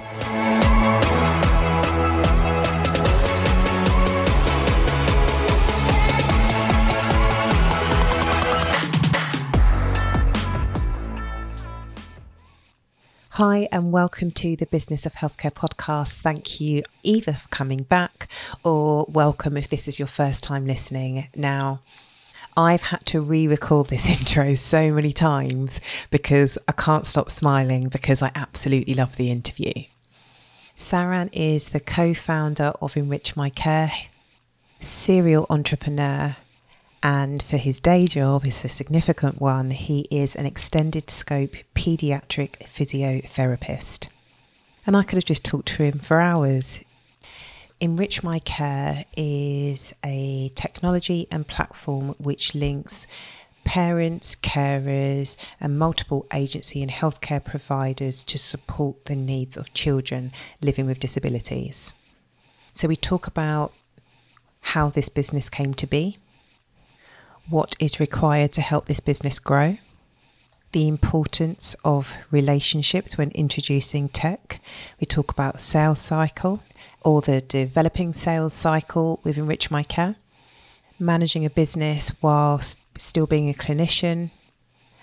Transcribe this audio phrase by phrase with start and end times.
[13.35, 16.21] Hi, and welcome to the Business of Healthcare podcast.
[16.21, 18.29] Thank you either for coming back
[18.65, 21.29] or welcome if this is your first time listening.
[21.35, 21.81] Now,
[22.61, 25.81] I've had to re record this intro so many times
[26.11, 29.73] because I can't stop smiling because I absolutely love the interview.
[30.77, 33.91] Saran is the co founder of Enrich My Care,
[34.79, 36.37] serial entrepreneur,
[37.03, 42.59] and for his day job, it's a significant one, he is an extended scope paediatric
[42.59, 44.09] physiotherapist.
[44.87, 46.85] And I could have just talked to him for hours.
[47.81, 53.07] Enrich My Care is a technology and platform which links
[53.65, 60.85] parents, carers, and multiple agency and healthcare providers to support the needs of children living
[60.87, 61.95] with disabilities.
[62.73, 63.73] So, we talk about
[64.61, 66.19] how this business came to be,
[67.49, 69.79] what is required to help this business grow,
[70.73, 74.61] the importance of relationships when introducing tech.
[75.01, 76.63] We talk about the sales cycle
[77.05, 80.17] or the developing sales cycle with Enrich My Care,
[80.99, 84.31] managing a business whilst still being a clinician.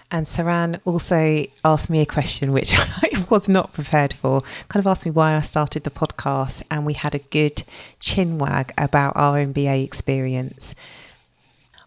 [0.09, 4.39] And Saran also asked me a question which I was not prepared for.
[4.69, 7.63] Kind of asked me why I started the podcast, and we had a good
[7.99, 10.75] chin wag about our MBA experience.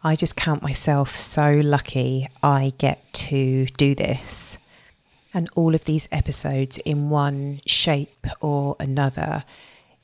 [0.02, 4.56] I just count myself so lucky I get to do this.
[5.32, 9.44] And all of these episodes in one shape or another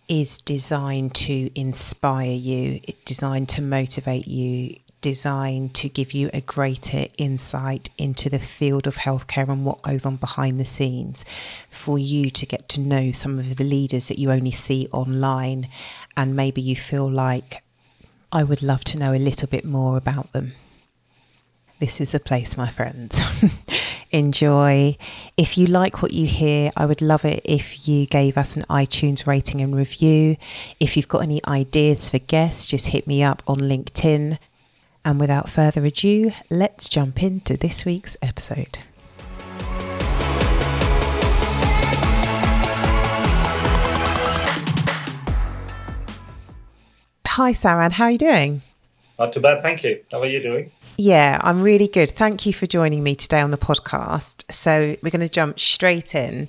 [0.09, 6.41] is designed to inspire you, it's designed to motivate you, designed to give you a
[6.41, 11.25] greater insight into the field of healthcare and what goes on behind the scenes,
[11.69, 15.69] for you to get to know some of the leaders that you only see online,
[16.16, 17.62] and maybe you feel like
[18.33, 20.53] I would love to know a little bit more about them.
[21.78, 23.22] This is a place, my friends.
[24.11, 24.97] enjoy.
[25.37, 28.65] If you like what you hear, I would love it if you gave us an
[28.71, 30.37] iTunes rating and review.
[30.81, 34.39] If you've got any ideas for guests, just hit me up on LinkedIn.
[35.05, 38.78] And without further ado, let's jump into this week's episode.
[47.28, 47.93] Hi, Saran.
[47.93, 48.62] How are you doing?
[49.19, 50.03] Not too bad, thank you.
[50.11, 50.71] How are you doing?
[50.99, 52.11] Yeah, I'm really good.
[52.11, 54.51] Thank you for joining me today on the podcast.
[54.51, 56.49] So we're going to jump straight in.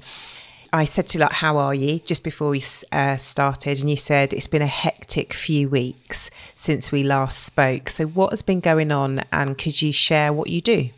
[0.71, 1.99] I said to you, like, how are you?
[1.99, 2.63] Just before we
[2.93, 7.89] uh, started, and you said it's been a hectic few weeks since we last spoke.
[7.89, 10.89] So what has been going on, and could you share what you do?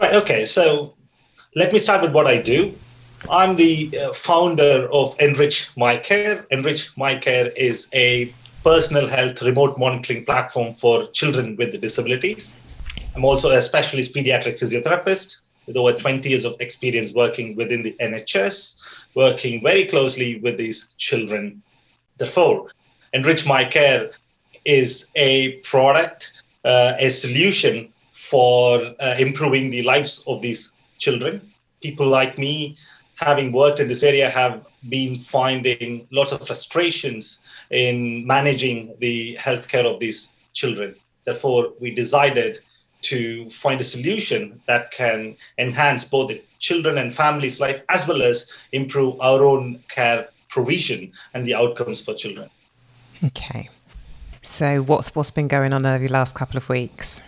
[0.00, 0.14] Right.
[0.14, 0.44] Okay.
[0.44, 0.94] So
[1.54, 2.74] let me start with what I do.
[3.30, 6.44] I'm the uh, founder of Enrich My Care.
[6.50, 8.32] Enrich My Care is a
[8.68, 12.52] personal health remote monitoring platform for children with disabilities.
[13.16, 17.96] I'm also a specialist pediatric physiotherapist with over 20 years of experience working within the
[17.98, 18.78] NHS,
[19.14, 21.62] working very closely with these children.
[22.18, 22.70] Therefore,
[23.14, 24.10] Enrich My Care
[24.66, 31.40] is a product, uh, a solution for uh, improving the lives of these children.
[31.80, 32.76] People like me,
[33.14, 39.84] having worked in this area, have been finding lots of frustrations in managing the healthcare
[39.84, 40.94] of these children.
[41.24, 42.60] Therefore, we decided
[43.02, 48.22] to find a solution that can enhance both the children and families' life as well
[48.22, 52.50] as improve our own care provision and the outcomes for children.
[53.24, 53.68] Okay.
[54.42, 57.22] So, what's what's been going on over the last couple of weeks?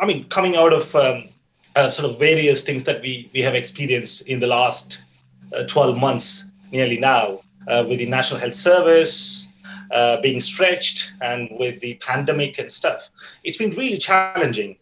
[0.00, 1.28] I mean, coming out of um,
[1.76, 5.04] uh, sort of various things that we we have experienced in the last
[5.52, 9.47] uh, 12 months, nearly now, uh, with the National Health Service,
[9.90, 13.10] uh, being stretched and with the pandemic and stuff,
[13.44, 14.76] it's been really challenging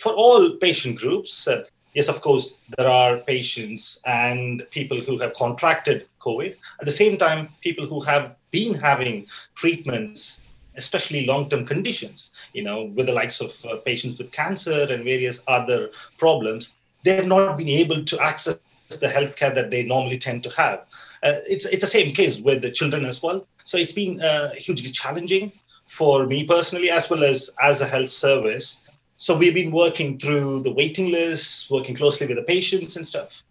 [0.00, 1.46] for all patient groups.
[1.46, 1.64] Uh,
[1.94, 6.56] yes, of course, there are patients and people who have contracted COVID.
[6.80, 10.40] At the same time, people who have been having treatments
[10.76, 15.42] especially long-term conditions you know with the likes of uh, patients with cancer and various
[15.46, 16.74] other problems
[17.04, 18.58] they have not been able to access
[19.00, 20.80] the healthcare that they normally tend to have
[21.22, 24.50] uh, it's it's the same case with the children as well so it's been uh,
[24.54, 25.52] hugely challenging
[25.86, 30.62] for me personally as well as as a health service so we've been working through
[30.62, 33.42] the waiting lists working closely with the patients and stuff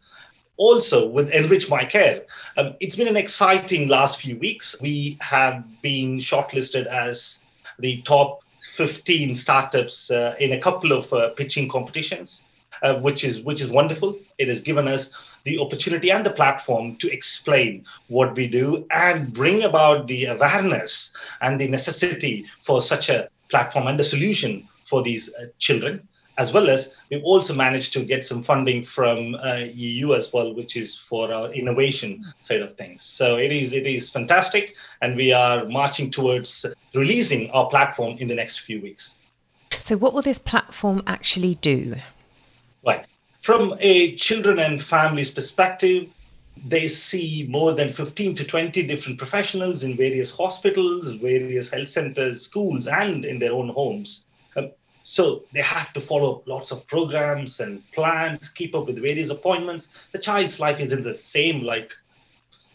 [0.62, 2.22] also with Enrich My Care.
[2.56, 4.80] Um, it's been an exciting last few weeks.
[4.80, 7.44] We have been shortlisted as
[7.80, 12.46] the top 15 startups uh, in a couple of uh, pitching competitions,
[12.84, 14.16] uh, which is which is wonderful.
[14.38, 19.33] It has given us the opportunity and the platform to explain what we do and
[19.33, 25.01] bring about the awareness and the necessity for such a platform and a solution for
[25.01, 26.07] these uh, children
[26.38, 30.53] as well as we've also managed to get some funding from uh, EU as well,
[30.55, 33.03] which is for our innovation side of things.
[33.03, 36.65] So it is it is fantastic, and we are marching towards
[36.95, 39.17] releasing our platform in the next few weeks.
[39.79, 41.95] So, what will this platform actually do?
[42.85, 43.05] Right,
[43.41, 46.09] from a children and families perspective.
[46.63, 52.43] They see more than 15 to 20 different professionals in various hospitals, various health centers,
[52.43, 54.67] schools, and in their own homes uh,
[55.03, 59.89] so they have to follow lots of programs and plans, keep up with various appointments.
[60.11, 61.93] The child's life isn't the same like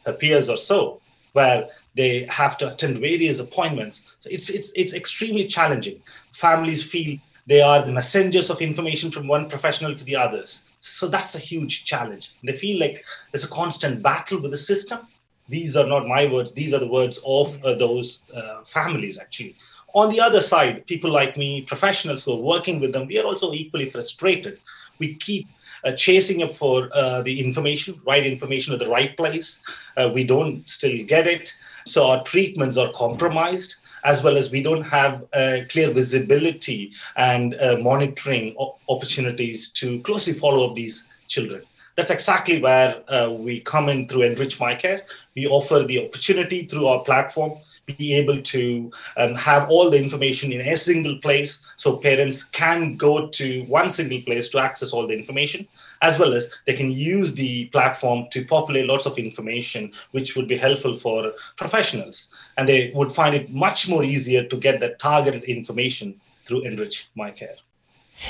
[0.04, 1.00] her peers or so,
[1.32, 4.16] where they have to attend various appointments.
[4.20, 6.02] So it's it's it's extremely challenging.
[6.32, 10.64] Families feel they are the messengers of information from one professional to the others.
[10.80, 12.34] So that's a huge challenge.
[12.44, 15.06] They feel like there's a constant battle with the system.
[15.48, 19.56] These are not my words; these are the words of uh, those uh, families actually
[19.96, 23.24] on the other side, people like me, professionals who are working with them, we are
[23.24, 24.58] also equally frustrated.
[24.98, 25.48] We keep
[25.84, 29.62] uh, chasing up for uh, the information, right information at the right place.
[29.96, 31.50] Uh, we don't still get it.
[31.86, 33.76] So our treatments are compromised,
[34.06, 35.24] as well as we don't have
[35.68, 38.56] clear visibility and uh, monitoring
[38.88, 41.62] opportunities to closely follow up these children
[41.96, 45.02] that's exactly where uh, we come in through Enrich My Care.
[45.34, 49.98] We offer the opportunity through our platform to be able to um, have all the
[49.98, 54.92] information in a single place so parents can go to one single place to access
[54.92, 55.66] all the information
[56.02, 60.48] as well as they can use the platform to populate lots of information which would
[60.48, 62.34] be helpful for professionals.
[62.56, 67.08] And they would find it much more easier to get that targeted information through enrich
[67.14, 67.56] my care.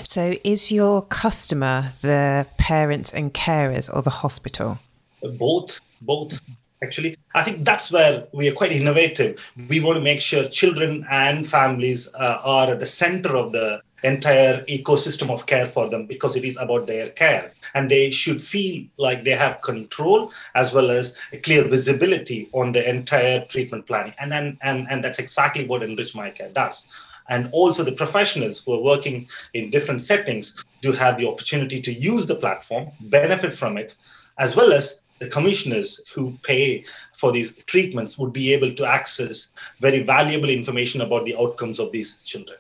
[0.03, 4.79] So is your customer the parents and carers or the hospital?
[5.23, 6.41] Both both
[6.83, 7.17] actually.
[7.35, 9.53] I think that's where we are quite innovative.
[9.69, 13.83] We want to make sure children and families uh, are at the center of the
[14.03, 17.53] entire ecosystem of care for them because it is about their care.
[17.75, 22.73] And they should feel like they have control as well as a clear visibility on
[22.73, 24.15] the entire treatment planning.
[24.19, 26.91] And then and, and that's exactly what enrich my care does.
[27.29, 31.93] And also the professionals who are working in different settings do have the opportunity to
[31.93, 33.97] use the platform benefit from it
[34.39, 36.85] as well as the commissioners who pay
[37.15, 41.93] for these treatments would be able to access very valuable information about the outcomes of
[41.93, 42.59] these children.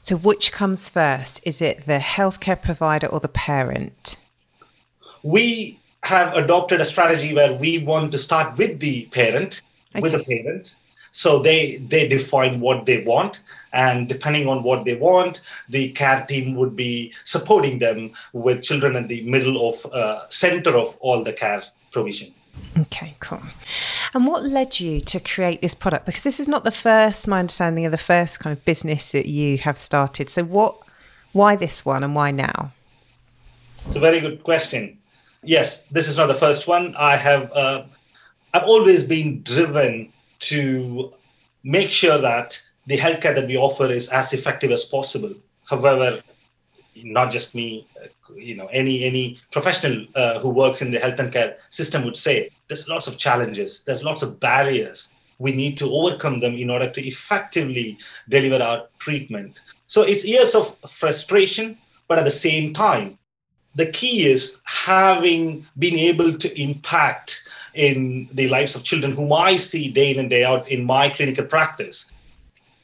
[0.00, 1.46] So, which comes first?
[1.46, 4.16] Is it the healthcare provider or the parent?
[5.22, 9.62] We have adopted a strategy where we want to start with the parent,
[9.94, 10.00] okay.
[10.00, 10.74] with the parent,
[11.18, 16.24] so they they define what they want and depending on what they want the care
[16.28, 21.24] team would be supporting them with children in the middle of uh, center of all
[21.24, 22.32] the care provision
[22.80, 23.42] Okay, cool.
[24.14, 26.06] And what led you to create this product?
[26.06, 29.26] Because this is not the first, my understanding of the first kind of business that
[29.26, 30.28] you have started.
[30.28, 30.76] So, what,
[31.32, 32.72] why this one, and why now?
[33.84, 34.98] It's a very good question.
[35.44, 36.96] Yes, this is not the first one.
[36.96, 37.84] I have, uh,
[38.52, 41.12] I've always been driven to
[41.64, 45.34] make sure that the healthcare that we offer is as effective as possible.
[45.68, 46.22] However,
[47.04, 47.86] not just me,
[48.34, 52.16] you know, any any professional uh, who works in the health and care system would
[52.16, 55.12] say there's lots of challenges, there's lots of barriers.
[55.38, 59.60] We need to overcome them in order to effectively deliver our treatment.
[59.86, 61.78] So it's years of frustration,
[62.08, 63.18] but at the same time,
[63.76, 69.56] the key is having been able to impact in the lives of children whom I
[69.56, 72.10] see day in and day out in my clinical practice.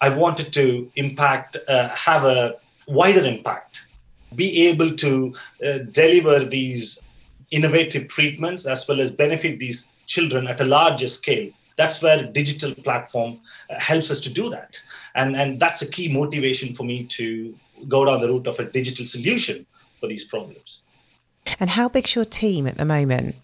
[0.00, 3.86] I wanted to impact, uh, have a wider impact,
[4.34, 7.00] be able to uh, deliver these
[7.50, 11.50] innovative treatments as well as benefit these children at a larger scale.
[11.76, 14.78] That's where digital platform uh, helps us to do that.
[15.14, 17.54] And and that's a key motivation for me to
[17.88, 19.66] go down the route of a digital solution
[20.00, 20.82] for these problems.
[21.60, 23.36] And how big's your team at the moment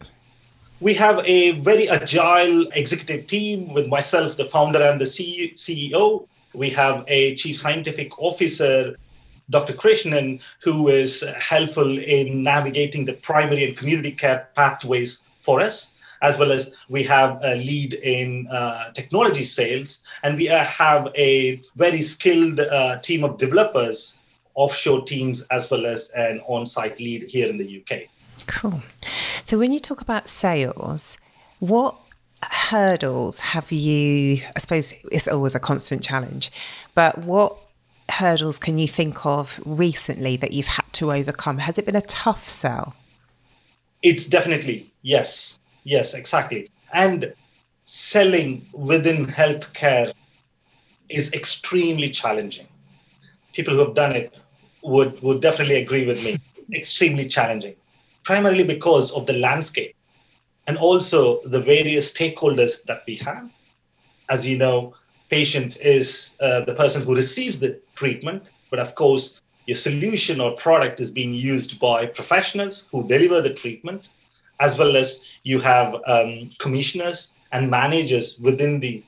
[0.80, 6.70] we have a very agile executive team with myself the founder and the ceo we
[6.70, 8.96] have a chief scientific officer
[9.50, 9.72] Dr.
[9.72, 16.38] Krishnan, who is helpful in navigating the primary and community care pathways for us as
[16.38, 21.62] well as we have a lead in uh, technology sales, and we uh, have a
[21.76, 24.20] very skilled uh, team of developers,
[24.54, 28.02] offshore teams, as well as an on site lead here in the UK.
[28.50, 28.82] Cool.
[29.44, 31.18] So, when you talk about sales,
[31.60, 31.96] what
[32.42, 34.42] hurdles have you?
[34.56, 36.50] I suppose it's always a constant challenge,
[36.94, 37.56] but what
[38.10, 41.58] hurdles can you think of recently that you've had to overcome?
[41.58, 42.96] Has it been a tough sell?
[44.02, 45.60] It's definitely yes.
[45.84, 46.70] Yes, exactly.
[46.92, 47.32] And
[47.84, 50.12] selling within healthcare
[51.08, 52.66] is extremely challenging.
[53.52, 54.34] People who have done it
[54.82, 56.38] would, would definitely agree with me.
[56.74, 57.74] Extremely challenging,
[58.30, 59.96] primarily because of the landscape
[60.68, 63.50] and also the various stakeholders that we have.
[64.28, 64.94] As you know,
[65.30, 70.52] patient is uh, the person who receives the treatment, but of course, your solution or
[70.52, 74.10] product is being used by professionals who deliver the treatment
[74.60, 79.02] as well as you have um, commissioners and managers within the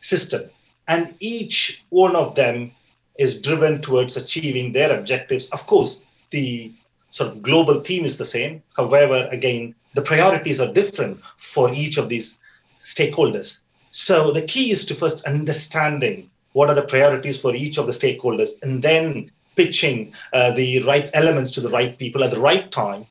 [0.00, 0.42] system.
[0.88, 2.70] And each one of them
[3.18, 5.50] is driven towards achieving their objectives.
[5.50, 6.72] Of course, the
[7.14, 8.62] sort of global theme is the same.
[8.76, 12.38] However, again, the priorities are different for each of these
[12.82, 13.60] stakeholders.
[13.90, 17.92] So the key is to first understanding what are the priorities for each of the
[17.92, 22.70] stakeholders and then pitching uh, the right elements to the right people at the right
[22.72, 23.06] time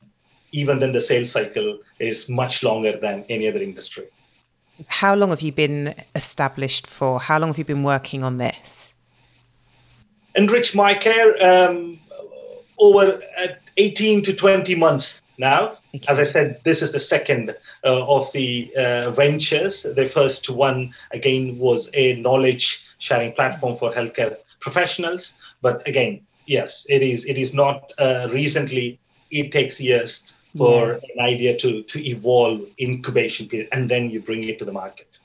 [0.54, 4.06] even then the sales cycle is much longer than any other industry.
[4.86, 7.18] How long have you been established for?
[7.18, 8.94] How long have you been working on this?
[10.36, 11.98] Enrich My Care um,
[12.78, 15.78] over uh, 18 to 20 months now.
[15.94, 16.04] Okay.
[16.08, 17.50] As I said, this is the second
[17.84, 19.82] uh, of the uh, ventures.
[19.82, 25.34] The first one, again, was a knowledge sharing platform for healthcare professionals.
[25.62, 27.26] But again, yes, it is.
[27.26, 28.98] It is not uh, recently.
[29.30, 31.08] It takes years for yeah.
[31.14, 35.18] an idea to to evolve incubation period and then you bring it to the market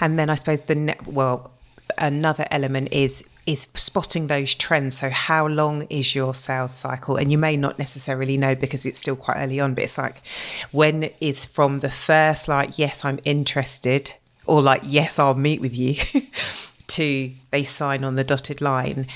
[0.00, 1.50] and then i suppose the ne- well
[1.98, 5.00] another element is is spotting those trends.
[5.00, 7.16] So how long is your sales cycle?
[7.16, 10.22] And you may not necessarily know because it's still quite early on but it's like
[10.70, 14.14] when is from the first like yes i'm interested
[14.46, 15.94] or like yes i'll meet with you
[16.90, 19.06] to they sign on the dotted line.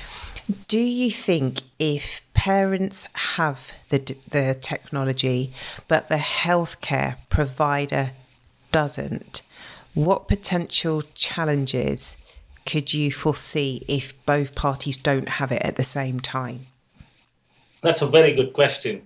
[0.68, 5.52] Do you think if parents have the, the technology,
[5.88, 8.10] but the healthcare provider
[8.70, 9.42] doesn't,
[9.94, 12.16] what potential challenges
[12.66, 16.66] could you foresee if both parties don't have it at the same time?
[17.82, 19.02] That's a very good question.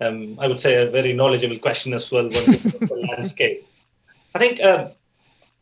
[0.00, 2.28] Um, I would say a very knowledgeable question as well.
[2.28, 3.66] the landscape.
[4.34, 4.88] I think um,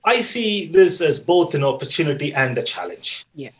[0.04, 3.26] I see this as both an opportunity and a challenge.
[3.35, 3.50] Yeah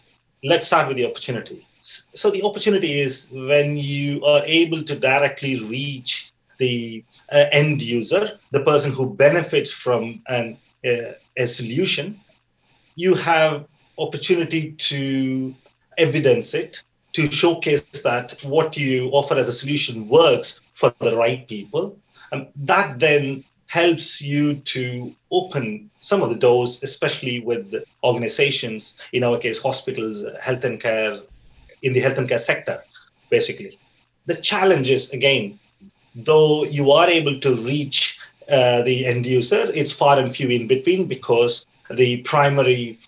[0.43, 1.67] let's start with the opportunity.
[1.83, 8.39] So the opportunity is when you are able to directly reach the uh, end user,
[8.51, 12.21] the person who benefits from an, uh, a solution,
[12.97, 13.67] you have
[14.01, 15.55] opportunity to
[15.99, 21.47] evidence it, to showcase that what you offer as a solution works for the right
[21.47, 21.97] people.
[22.33, 29.23] And that then helps you to open some of the doors, especially with organizations, in
[29.23, 31.21] our case, hospitals, health and care,
[31.83, 32.83] in the health and care sector,
[33.31, 33.79] basically.
[34.27, 35.59] The challenge is, again,
[36.15, 38.19] though you are able to reach
[38.51, 42.99] uh, the end user, it's far and few in between because the primary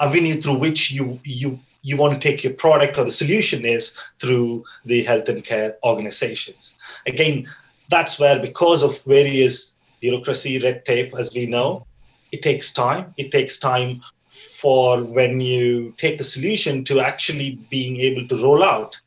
[0.00, 3.96] avenue through which you, you you want to take your product or the solution is
[4.20, 6.76] through the health and care organizations.
[7.06, 7.46] Again,
[7.88, 11.86] that's where, because of various bureaucracy, red tape, as we know.
[12.32, 13.14] It takes time.
[13.16, 18.62] It takes time for when you take the solution to actually being able to roll
[18.62, 19.00] out.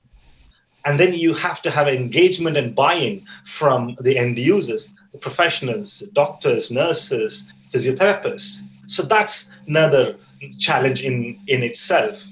[0.86, 5.20] And then you have to have engagement and buy in from the end users, the
[5.20, 8.62] professionals, doctors, nurses, physiotherapists.
[8.92, 10.18] So that's another
[10.60, 12.28] challenge in, in itself.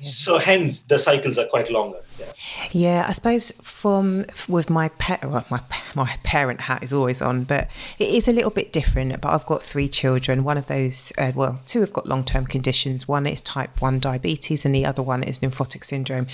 [0.00, 1.98] So hence the cycles are quite longer.
[2.18, 2.32] Yeah.
[2.72, 5.60] yeah, I suppose from with my pet, well, my
[5.94, 7.68] my parent hat is always on, but
[8.00, 9.20] it is a little bit different.
[9.20, 10.42] But I've got three children.
[10.42, 13.06] One of those, uh, well, two have got long term conditions.
[13.06, 16.26] One is type one diabetes, and the other one is nephrotic syndrome.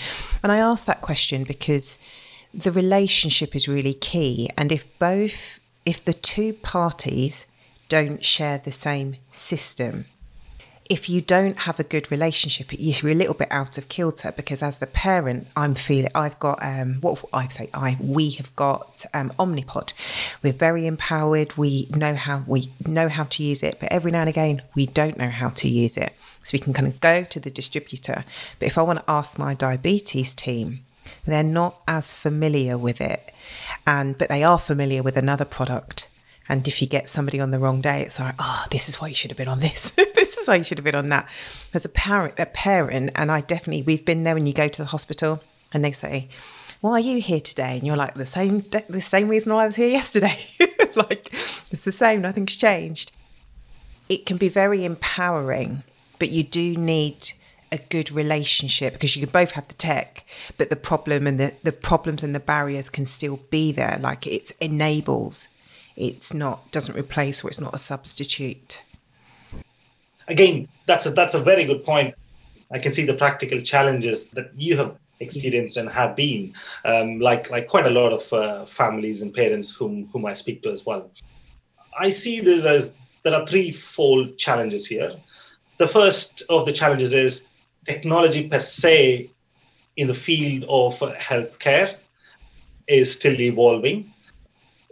[0.42, 1.98] And I asked that question because
[2.54, 7.52] the relationship is really key, and if both, if the two parties
[7.88, 10.04] don't share the same system
[10.88, 14.62] if you don't have a good relationship, you're a little bit out of kilter because
[14.62, 19.04] as the parent, I'm feeling I've got um, what I say I we have got
[19.14, 19.92] um, Omnipod.
[20.42, 21.56] We're very empowered.
[21.56, 24.86] We know how we know how to use it, but every now and again we
[24.86, 26.14] don't know how to use it.
[26.42, 28.24] So we can kind of go to the distributor.
[28.58, 30.80] But if I want to ask my diabetes team,
[31.26, 33.32] they're not as familiar with it,
[33.86, 36.07] and but they are familiar with another product
[36.48, 39.08] and if you get somebody on the wrong day, it's like, oh, this is why
[39.08, 39.90] you should have been on this.
[40.14, 41.28] this is why you should have been on that.
[41.74, 44.82] As a parent, a parent, and I definitely, we've been there when you go to
[44.82, 46.28] the hospital and they say,
[46.80, 47.76] why are you here today?
[47.76, 50.38] And you're like, the same, the same reason why I was here yesterday.
[50.94, 53.12] like, it's the same, nothing's changed.
[54.08, 55.82] It can be very empowering,
[56.18, 57.32] but you do need
[57.70, 60.24] a good relationship because you can both have the tech,
[60.56, 63.98] but the problem and the, the problems and the barriers can still be there.
[64.00, 65.48] Like it enables
[65.98, 68.82] it's not doesn't replace or it's not a substitute.
[70.28, 72.14] Again that's a that's a very good point.
[72.70, 76.52] I can see the practical challenges that you have experienced and have been
[76.84, 80.62] um, like like quite a lot of uh, families and parents whom whom i speak
[80.62, 81.10] to as well.
[81.98, 85.12] I see this as there are threefold challenges here.
[85.78, 87.48] The first of the challenges is
[87.84, 89.30] technology per se
[89.96, 91.96] in the field of healthcare
[92.86, 94.12] is still evolving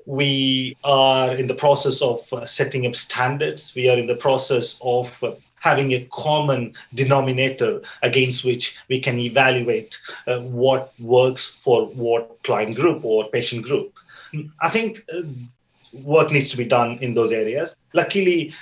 [0.07, 3.75] we are in the process of uh, setting up standards.
[3.75, 9.19] We are in the process of uh, having a common denominator against which we can
[9.19, 9.99] evaluate
[10.29, 13.93] uh, what works for what client group or patient group.
[14.61, 15.23] I think uh,
[15.93, 17.77] work needs to be done in those areas.
[17.93, 18.55] Luckily,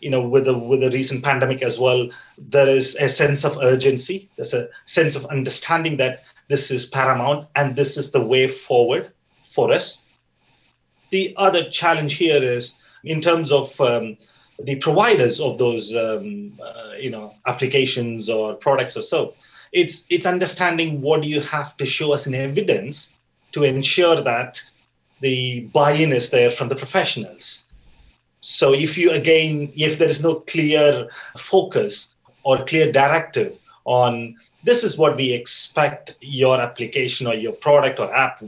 [0.00, 3.58] you know, with the with the recent pandemic as well, there is a sense of
[3.60, 4.28] urgency.
[4.36, 9.10] There's a sense of understanding that this is paramount and this is the way forward
[9.50, 10.02] for us
[11.10, 14.16] the other challenge here is in terms of um,
[14.58, 19.34] the providers of those um, uh, you know applications or products or so
[19.72, 23.16] it's it's understanding what you have to show us in evidence
[23.52, 24.60] to ensure that
[25.20, 27.66] the buy-in is there from the professionals.
[28.40, 34.82] So if you again if there is no clear focus or clear directive on this
[34.82, 38.42] is what we expect your application or your product or app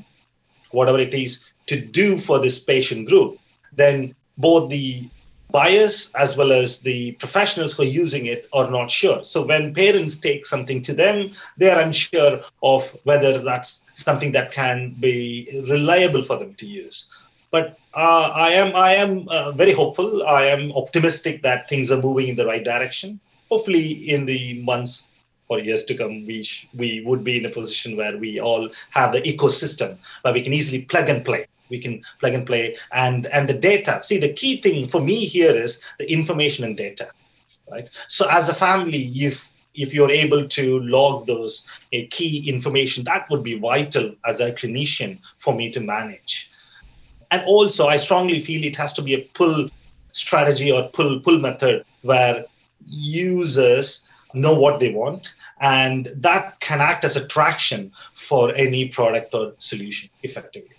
[0.70, 3.38] whatever it is to do for this patient group,
[3.74, 5.08] then both the
[5.50, 9.22] buyers as well as the professionals who are using it are not sure.
[9.22, 14.94] So when parents take something to them, they're unsure of whether that's something that can
[15.00, 17.08] be reliable for them to use.
[17.50, 20.26] But uh, I am I am uh, very hopeful.
[20.26, 23.20] I am optimistic that things are moving in the right direction.
[23.48, 25.08] Hopefully, in the months
[25.48, 28.68] or years to come, we sh- we would be in a position where we all
[28.90, 32.76] have the ecosystem where we can easily plug and play we can plug and play
[32.92, 34.00] and and the data.
[34.02, 37.08] See the key thing for me here is the information and data
[37.70, 37.88] right?
[38.08, 43.28] So as a family if if you're able to log those uh, key information that
[43.30, 46.50] would be vital as a clinician for me to manage.
[47.30, 49.68] And also i strongly feel it has to be a pull
[50.12, 52.44] strategy or pull pull method where
[52.86, 59.34] users know what they want and that can act as a traction for any product
[59.34, 60.77] or solution effectively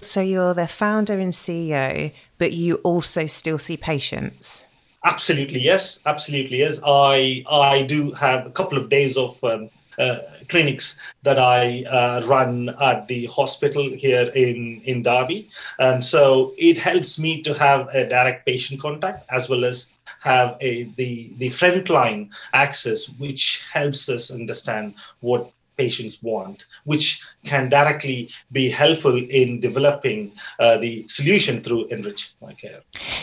[0.00, 4.66] so you're the founder and CEO, but you also still see patients.
[5.04, 6.80] Absolutely yes, absolutely yes.
[6.84, 10.18] I I do have a couple of days of um, uh,
[10.48, 16.78] clinics that I uh, run at the hospital here in in Derby, and so it
[16.78, 21.48] helps me to have a direct patient contact as well as have a the the
[21.48, 27.06] frontline access, which helps us understand what patients want, which
[27.44, 28.18] can directly
[28.52, 30.20] be helpful in developing
[30.58, 32.80] uh, the solution through Enrich My Care.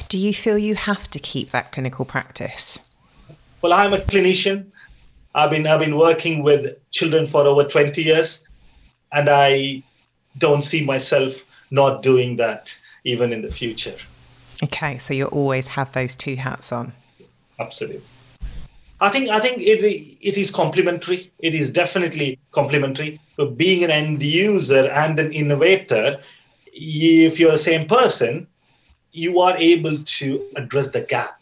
[0.10, 2.80] Do you feel you have to keep that clinical practice?
[3.62, 4.58] Well, I'm a clinician.
[5.36, 6.62] I've been I've been working with
[6.98, 8.30] children for over 20 years,
[9.12, 9.84] and I
[10.46, 11.32] don't see myself
[11.70, 12.64] not doing that
[13.04, 13.98] even in the future.
[14.64, 16.94] Okay, so you always have those two hats on.
[17.60, 18.02] Absolutely.
[19.00, 19.84] I think I think it
[20.22, 21.32] it is complementary.
[21.40, 23.20] It is definitely complementary.
[23.36, 26.20] But being an end user and an innovator,
[26.74, 28.48] if you're the same person,
[29.12, 31.40] you are able to address the gap.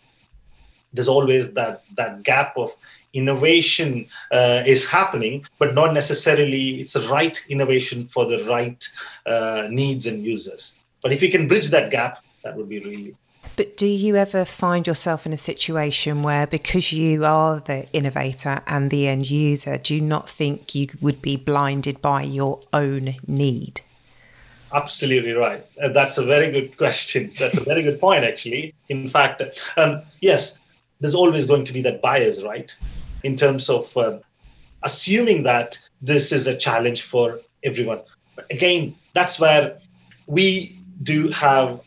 [0.92, 2.76] There's always that that gap of
[3.14, 8.86] innovation uh, is happening, but not necessarily it's the right innovation for the right
[9.26, 10.78] uh, needs and users.
[11.02, 13.16] But if you can bridge that gap, that would be really
[13.56, 18.62] but do you ever find yourself in a situation where, because you are the innovator
[18.68, 23.16] and the end user, do you not think you would be blinded by your own
[23.28, 23.82] need?
[24.74, 25.66] Absolutely right.
[25.82, 27.32] Uh, that's a very good question.
[27.40, 28.74] That's a very good point, actually.
[28.90, 29.42] In fact,
[29.78, 30.60] um, yes,
[31.00, 32.76] there's always going to be that bias, right?
[33.24, 34.18] In terms of uh,
[34.84, 38.02] assuming that this is a challenge for everyone.
[38.36, 39.80] But again, that's where
[40.28, 41.80] we do have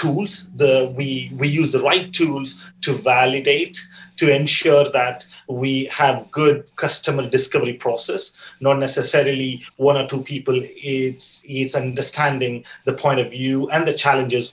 [0.00, 0.48] tools.
[0.56, 3.76] The we we use the right tools to validate
[4.20, 10.56] to ensure that we have good customer discovery process not necessarily one or two people
[10.56, 14.52] it's it's understanding the point of view and the challenges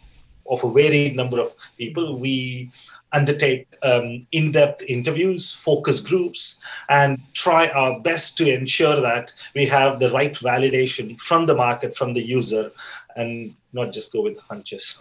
[0.50, 2.72] of a varied number of people we
[3.14, 10.00] undertake um, in-depth interviews focus groups and try our best to ensure that we have
[10.00, 12.72] the right validation from the market from the user
[13.18, 14.98] and not just go with hunches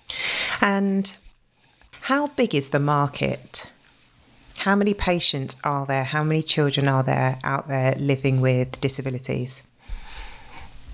[0.60, 1.16] and
[2.02, 3.66] how big is the market
[4.62, 6.04] how many patients are there?
[6.04, 9.66] How many children are there out there living with disabilities?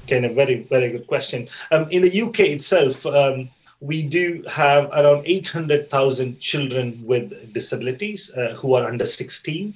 [0.05, 1.49] Again, a very, very good question.
[1.71, 3.51] Um, in the UK itself, um,
[3.81, 9.75] we do have around 800,000 children with disabilities uh, who are under 16.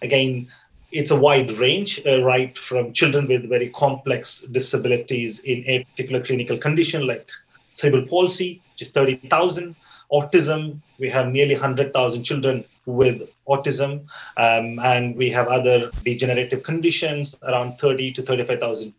[0.00, 0.46] Again,
[0.94, 6.22] it's a wide range, uh, right from children with very complex disabilities in a particular
[6.24, 7.28] clinical condition like
[7.72, 9.74] cerebral palsy, which is 30,000,
[10.12, 17.34] autism, we have nearly 100,000 children with autism, um, and we have other degenerative conditions,
[17.42, 18.94] around 30 to 35,000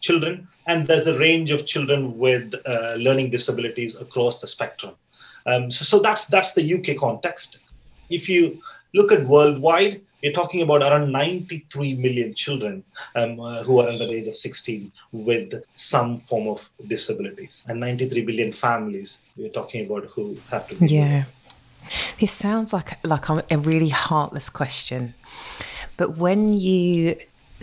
[0.00, 0.48] children.
[0.66, 4.94] And there's a range of children with uh, learning disabilities across the spectrum.
[5.46, 7.60] Um, so, so that's that's the UK context.
[8.10, 8.60] If you
[8.94, 12.84] look at worldwide, we're talking about around 93 million children
[13.16, 17.80] um, uh, who are under the age of 16 with some form of disabilities, and
[17.80, 20.76] 93 billion families we're talking about who have to.
[20.86, 21.24] Yeah.
[22.20, 25.14] This sounds like like a really heartless question,
[25.96, 27.16] but when you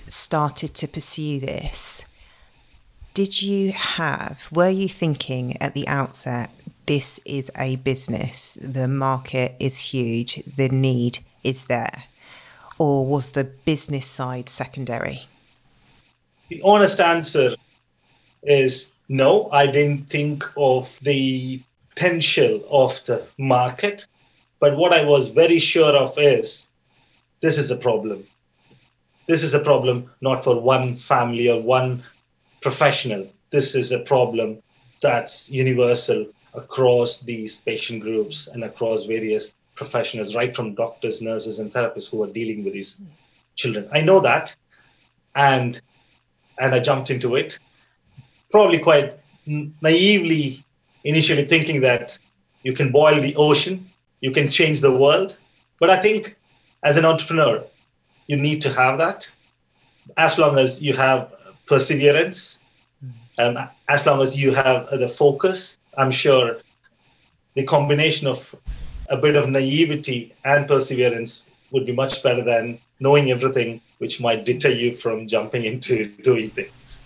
[0.08, 2.06] started to pursue this,
[3.14, 6.50] did you have were you thinking at the outset
[6.86, 12.04] this is a business, the market is huge, the need is there,
[12.80, 15.20] or was the business side secondary?
[16.50, 17.56] The honest answer
[18.42, 19.50] is no.
[19.52, 24.08] I didn't think of the potential of the market.
[24.60, 26.68] But what I was very sure of is
[27.42, 28.24] this is a problem.
[29.28, 32.04] This is a problem not for one family or one
[32.62, 33.28] professional.
[33.52, 34.62] This is a problem
[35.02, 41.72] that's universal across these patient groups and across various professionals, right from doctors, nurses, and
[41.72, 42.92] therapists who are dealing with these
[43.56, 43.88] children.
[43.92, 44.56] I know that,
[45.36, 45.82] and
[46.62, 47.58] and I jumped into it,
[48.52, 49.18] probably quite
[49.82, 50.64] naively
[51.04, 52.20] initially thinking that
[52.68, 53.90] you can boil the ocean,
[54.22, 55.38] you can change the world.
[55.80, 56.36] But I think
[56.84, 57.64] as an entrepreneur,
[58.28, 59.34] you need to have that
[60.18, 61.20] as long as you have
[61.66, 62.60] perseverance,
[63.38, 65.78] um, as long as you have the focus.
[65.98, 66.58] I'm sure
[67.56, 68.56] the combination of
[69.10, 74.46] a bit of naivety and perseverance would be much better than knowing everything, which might
[74.46, 77.02] deter you from jumping into doing things.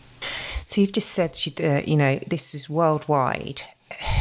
[0.65, 3.61] So you've just said, uh, you know, this is worldwide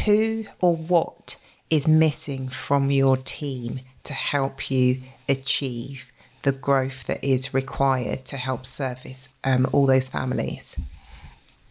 [0.04, 1.36] who or what
[1.70, 8.36] is missing from your team to help you achieve the growth that is required to
[8.36, 10.80] help service um, all those families?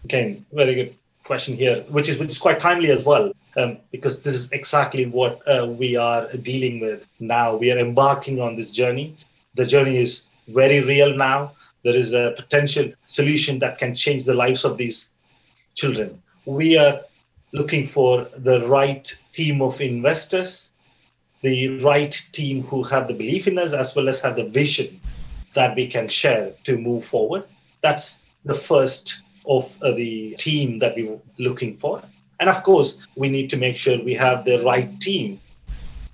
[0.03, 4.21] Again, very good question here, which is which is quite timely as well, um, because
[4.21, 7.55] this is exactly what uh, we are dealing with now.
[7.55, 9.15] We are embarking on this journey.
[9.55, 11.53] The journey is very real now.
[11.83, 15.11] There is a potential solution that can change the lives of these
[15.73, 16.21] children.
[16.45, 17.01] We are
[17.53, 20.69] looking for the right team of investors,
[21.41, 24.99] the right team who have the belief in us as well as have the vision
[25.53, 27.45] that we can share to move forward.
[27.81, 32.01] That's the first of uh, the team that we are looking for.
[32.39, 35.39] And of course, we need to make sure we have the right team,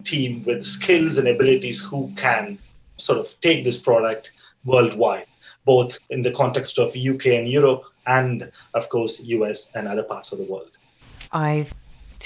[0.04, 2.58] team with skills and abilities who can
[2.98, 4.34] sort of take this product
[4.66, 5.28] worldwide,
[5.66, 10.32] both in the context of UK and Europe, and of course, US and other parts
[10.32, 10.72] of the world.
[11.32, 11.74] I've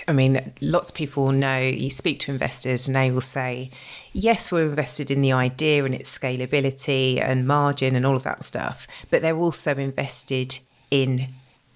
[0.08, 3.72] I mean, lots of people know you speak to investors and they will say,
[4.14, 8.44] yes, we're invested in the idea and its scalability and margin and all of that
[8.44, 10.60] stuff, but they're also invested
[10.92, 11.30] in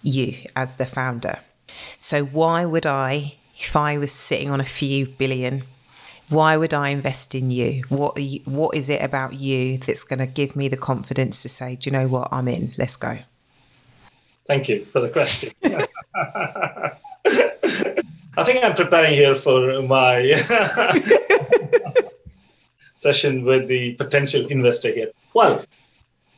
[0.03, 1.39] you as the founder.
[1.97, 5.63] So, why would I, if I was sitting on a few billion,
[6.29, 7.83] why would I invest in you?
[7.89, 11.49] What you, what is it about you that's going to give me the confidence to
[11.49, 13.17] say, do you know what, I'm in, let's go?
[14.47, 15.51] Thank you for the question.
[18.37, 20.35] I think I'm preparing here for my
[22.95, 25.11] session with the potential investor here.
[25.33, 25.63] Well,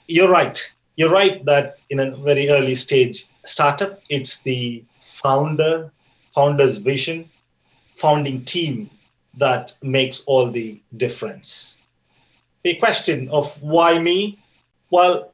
[0.07, 0.73] you're right.
[0.97, 5.91] You're right that in a very early stage startup, it's the founder,
[6.33, 7.29] founder's vision,
[7.95, 8.89] founding team
[9.35, 11.77] that makes all the difference.
[12.65, 14.39] A question of why me?
[14.89, 15.33] Well,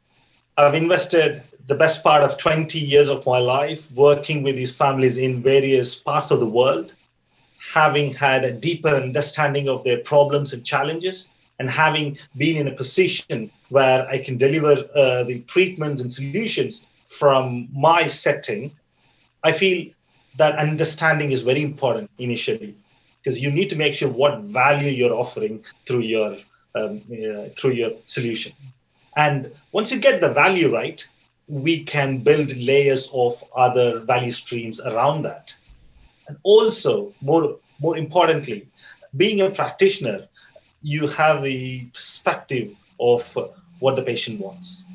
[0.57, 5.17] I've invested the best part of 20 years of my life working with these families
[5.17, 6.93] in various parts of the world,
[7.73, 12.75] having had a deeper understanding of their problems and challenges, and having been in a
[12.75, 18.71] position where I can deliver uh, the treatments and solutions from my setting,
[19.43, 19.91] I feel
[20.37, 22.75] that understanding is very important initially
[23.21, 26.37] because you need to make sure what value you're offering through your
[26.75, 28.51] um, uh, through your solution.
[29.15, 31.05] And once you get the value right,
[31.47, 35.53] we can build layers of other value streams around that.
[36.27, 38.67] And also, more more importantly,
[39.15, 40.27] being a practitioner,
[40.83, 43.37] you have the perspective of
[43.79, 44.85] what the patient wants,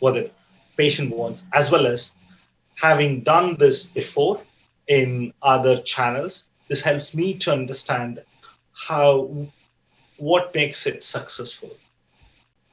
[0.00, 0.30] what the
[0.76, 2.16] patient wants, as well as
[2.76, 4.42] having done this before
[4.88, 6.48] in other channels.
[6.68, 8.22] This helps me to understand
[8.88, 9.46] how
[10.16, 11.76] what makes it successful.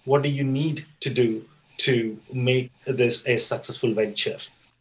[0.06, 1.44] What do you need to do
[1.80, 4.38] to make this a successful venture?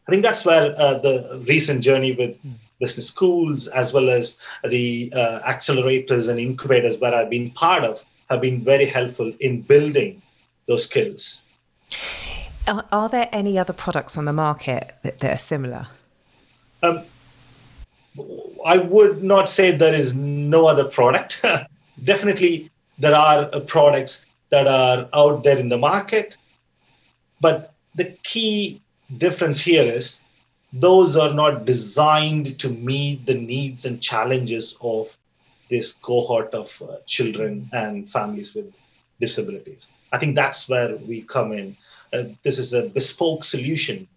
[0.07, 2.37] I think that's where uh, the recent journey with
[2.79, 8.05] business schools as well as the uh, accelerators and incubators where I've been part of
[8.29, 10.21] have been very helpful in building
[10.67, 11.45] those skills.
[12.67, 15.87] Are, are there any other products on the market that, that are similar?
[16.83, 17.01] Um,
[18.65, 21.43] I would not say there is no other product.
[22.03, 26.37] Definitely, there are uh, products that are out there in the market.
[27.39, 28.81] But the key
[29.17, 30.21] difference here is
[30.73, 35.17] those are not designed to meet the needs and challenges of
[35.69, 38.75] this cohort of uh, children and families with
[39.19, 39.91] disabilities.
[40.11, 41.77] I think that's where we come in.
[42.13, 44.07] Uh, this is a bespoke solution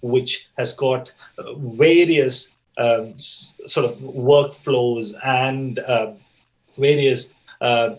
[0.00, 6.12] which has got uh, various um, s- sort of workflows and uh,
[6.78, 7.96] various uh,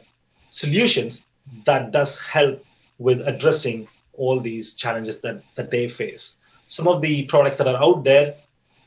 [0.50, 1.26] solutions
[1.66, 2.64] that does help
[2.98, 6.39] with addressing all these challenges that, that they face
[6.70, 8.36] some of the products that are out there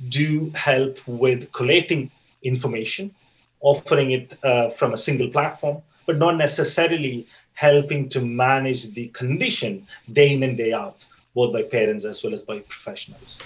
[0.09, 2.11] do help with collating
[2.42, 3.12] information,
[3.61, 9.85] offering it uh, from a single platform, but not necessarily helping to manage the condition
[10.12, 13.42] day in and day out, both by parents as well as by professionals.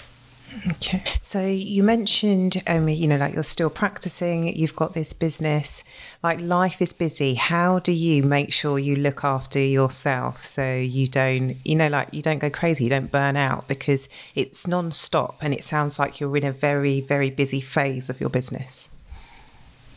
[0.71, 1.03] Okay.
[1.21, 5.83] So you mentioned, um, you know, like you're still practicing, you've got this business,
[6.23, 7.35] like life is busy.
[7.35, 12.13] How do you make sure you look after yourself so you don't, you know, like
[12.13, 15.99] you don't go crazy, you don't burn out because it's non stop and it sounds
[15.99, 18.95] like you're in a very, very busy phase of your business.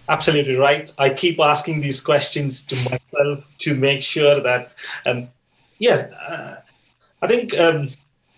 [0.09, 0.93] Absolutely right.
[0.99, 4.75] I keep asking these questions to myself to make sure that,
[5.07, 5.29] um,
[5.79, 6.57] yes, uh,
[7.23, 7.91] I think, um,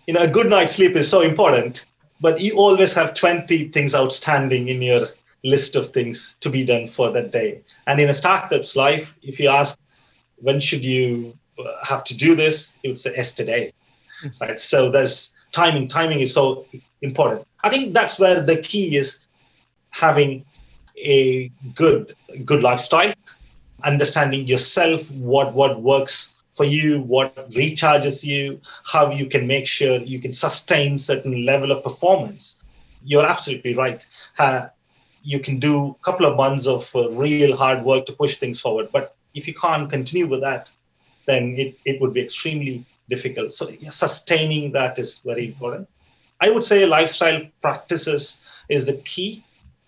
[0.05, 1.85] you know, a good night's sleep is so important
[2.23, 5.07] but you always have 20 things outstanding in your
[5.43, 7.59] list of things to be done for that day.
[7.85, 9.77] And in a startup's life, if you ask,
[10.37, 12.71] when should you uh, have to do this?
[12.81, 13.73] You would say, yesterday.
[14.23, 14.43] Mm-hmm.
[14.43, 14.57] Right.
[14.57, 15.89] So there's timing.
[15.89, 16.65] Timing is so
[17.01, 17.45] important.
[17.61, 19.19] I think that's where the key is
[19.89, 20.45] having
[20.95, 23.11] a good, good lifestyle,
[23.83, 29.99] understanding yourself, what, what works for you, what recharges you, how you can make sure
[29.99, 32.63] you can sustain certain level of performance.
[33.03, 34.05] You're absolutely right.
[34.37, 34.67] Uh,
[35.23, 38.59] you can do a couple of months of uh, real hard work to push things
[38.59, 40.71] forward, but if you can't continue with that,
[41.25, 43.53] then it, it would be extremely difficult.
[43.53, 45.89] So yeah, sustaining that is very important.
[46.39, 49.43] I would say lifestyle practices is the key,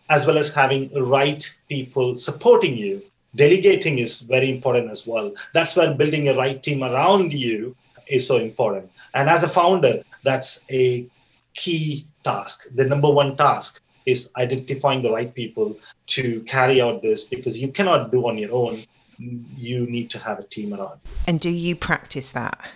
[0.10, 3.04] as well as having right people supporting you
[3.36, 5.34] delegating is very important as well.
[5.54, 7.76] That's where building a right team around you
[8.08, 8.92] is so important.
[9.14, 11.08] And as a founder, that's a
[11.54, 12.68] key task.
[12.74, 17.70] The number one task is identifying the right people to carry out this because you
[17.70, 18.84] cannot do on your own.
[19.18, 21.00] You need to have a team around.
[21.28, 22.70] And do you practice that?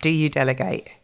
[0.00, 0.96] Do you delegate?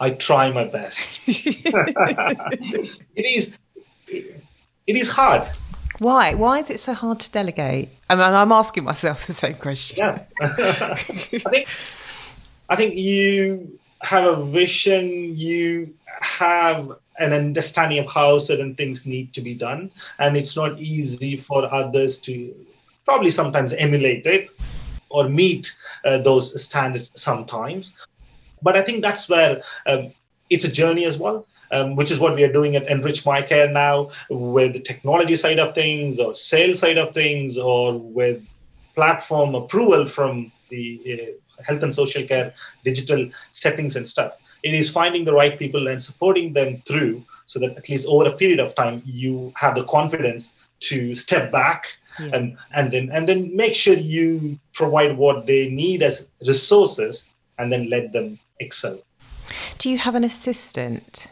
[0.00, 1.20] I try my best.
[1.28, 3.58] it is
[4.08, 5.46] it is hard
[5.98, 6.34] why?
[6.34, 7.90] Why is it so hard to delegate?
[8.08, 9.98] I mean, I'm asking myself the same question.
[9.98, 11.68] Yeah, I think
[12.68, 15.36] I think you have a vision.
[15.36, 20.78] You have an understanding of how certain things need to be done, and it's not
[20.78, 22.54] easy for others to
[23.04, 24.50] probably sometimes emulate it
[25.10, 28.06] or meet uh, those standards sometimes.
[28.62, 30.12] But I think that's where um,
[30.50, 33.42] it's a journey as well um, which is what we are doing at Enrich My
[33.42, 38.44] Care now with the technology side of things or sales side of things or with
[38.94, 42.52] platform approval from the uh, health and social care
[42.84, 44.32] digital settings and stuff.
[44.62, 48.28] It is finding the right people and supporting them through so that at least over
[48.28, 52.30] a period of time you have the confidence to step back yeah.
[52.34, 57.72] and and then and then make sure you provide what they need as resources and
[57.72, 58.98] then let them excel.
[59.78, 61.28] Do you have an assistant?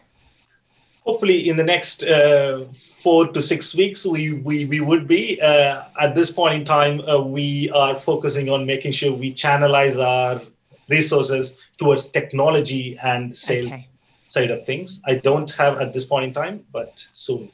[1.07, 5.85] Hopefully in the next uh, four to six weeks we we, we would be uh,
[6.01, 10.42] at this point in time uh, we are focusing on making sure we channelize our
[10.88, 13.88] resources towards technology and sales okay.
[14.29, 15.03] side of things.
[15.07, 17.51] I don't have at this point in time but soon.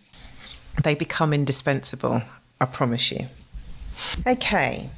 [0.83, 2.23] They become indispensable
[2.62, 3.27] i promise you.
[4.25, 4.88] Okay.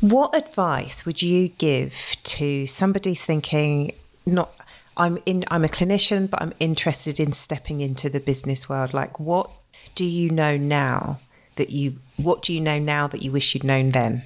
[0.00, 3.92] What advice would you give to somebody thinking
[4.24, 4.54] not
[4.96, 8.94] I'm in I'm a clinician, but I'm interested in stepping into the business world.
[8.94, 9.50] Like what
[9.94, 11.20] do you know now
[11.56, 14.22] that you what do you know now that you wish you'd known then?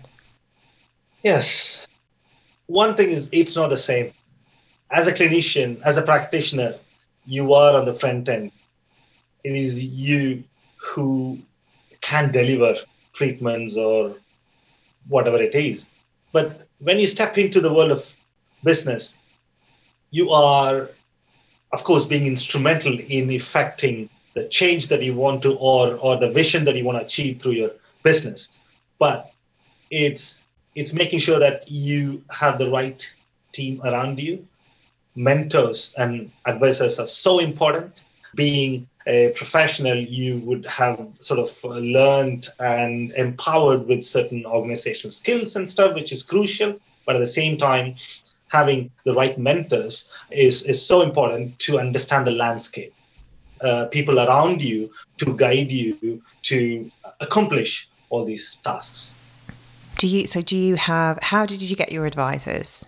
[1.22, 1.86] Yes.
[2.66, 4.12] One thing is it's not the same.
[4.90, 6.74] As a clinician, as a practitioner,
[7.26, 8.52] you are on the front end.
[9.44, 10.44] It is you
[10.76, 11.38] who
[12.00, 12.74] can deliver
[13.12, 14.14] treatments or
[15.08, 15.90] whatever it is.
[16.32, 18.16] But when you step into the world of
[18.62, 19.18] business,
[20.10, 20.90] you are,
[21.72, 26.30] of course, being instrumental in effecting the change that you want to or or the
[26.30, 28.60] vision that you want to achieve through your business.
[28.98, 29.32] But
[29.90, 30.44] it's
[30.74, 33.00] it's making sure that you have the right
[33.52, 34.46] team around you.
[35.16, 38.04] Mentors and advisors are so important.
[38.34, 45.56] Being a professional, you would have sort of learned and empowered with certain organizational skills
[45.56, 46.78] and stuff, which is crucial.
[47.06, 47.94] But at the same time,
[48.48, 52.94] having the right mentors is, is so important to understand the landscape.
[53.60, 56.88] Uh, people around you to guide you to
[57.20, 59.16] accomplish all these tasks.
[59.98, 60.26] Do you?
[60.26, 61.18] So, do you have?
[61.20, 62.86] How did you get your advisors?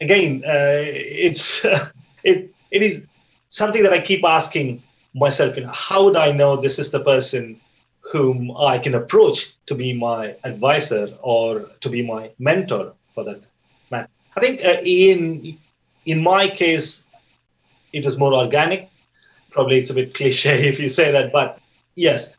[0.00, 1.64] Again, uh, it's
[2.22, 3.06] it it is
[3.48, 4.82] something that I keep asking
[5.14, 5.56] myself.
[5.56, 7.58] You know, how would I know this is the person
[8.12, 13.46] whom I can approach to be my advisor or to be my mentor for that
[14.38, 15.58] I think uh, in
[16.06, 17.04] in my case,
[17.92, 18.88] it was more organic.
[19.50, 21.58] Probably it's a bit cliche if you say that, but
[21.96, 22.36] yes,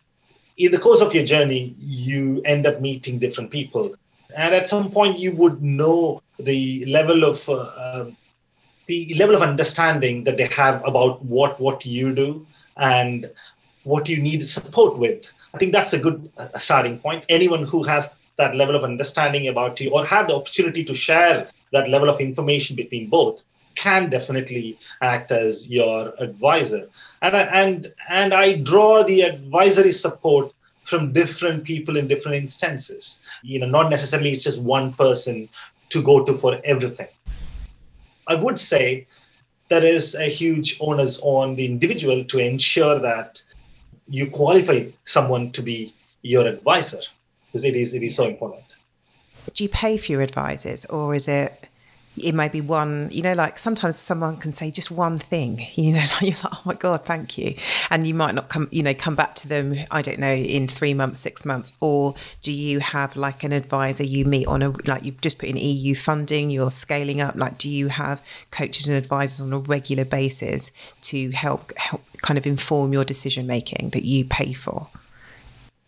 [0.56, 3.94] in the course of your journey, you end up meeting different people,
[4.34, 8.06] and at some point, you would know the level of uh, uh,
[8.86, 13.30] the level of understanding that they have about what what you do and
[13.84, 15.34] what you need support with.
[15.54, 17.26] I think that's a good starting point.
[17.28, 21.50] Anyone who has that level of understanding about you or have the opportunity to share
[21.72, 23.44] that level of information between both
[23.76, 26.90] can definitely act as your advisor.
[27.22, 30.54] And and and i draw the advisory support
[30.84, 33.20] from different people in different instances.
[33.44, 35.50] You know not necessarily it's just one person
[35.90, 37.08] to go to for everything.
[38.28, 39.08] I would say
[39.70, 43.42] there is a huge onus on the individual to ensure that
[44.08, 47.02] you qualify someone to be your advisor
[47.46, 48.78] because it is it is so important.
[49.54, 51.59] Do you pay for your advisors or is it
[52.18, 55.94] it may be one you know like sometimes someone can say just one thing you
[55.94, 57.54] know like you're like oh my god thank you
[57.90, 60.68] and you might not come you know come back to them i don't know in
[60.68, 64.70] three months six months or do you have like an advisor you meet on a
[64.86, 68.88] like you've just put in eu funding you're scaling up like do you have coaches
[68.88, 73.90] and advisors on a regular basis to help help kind of inform your decision making
[73.92, 74.88] that you pay for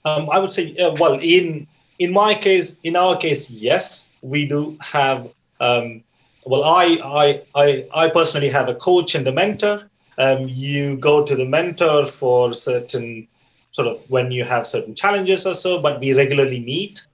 [0.06, 1.68] um, i would say uh, well in
[2.02, 5.30] in my case, in our case, yes, we do have.
[5.60, 6.04] Um,
[6.46, 9.90] well, I, I, I, I personally have a coach and a mentor.
[10.18, 13.28] Um, you go to the mentor for certain
[13.72, 17.08] sort of when you have certain challenges or so, but we regularly meet.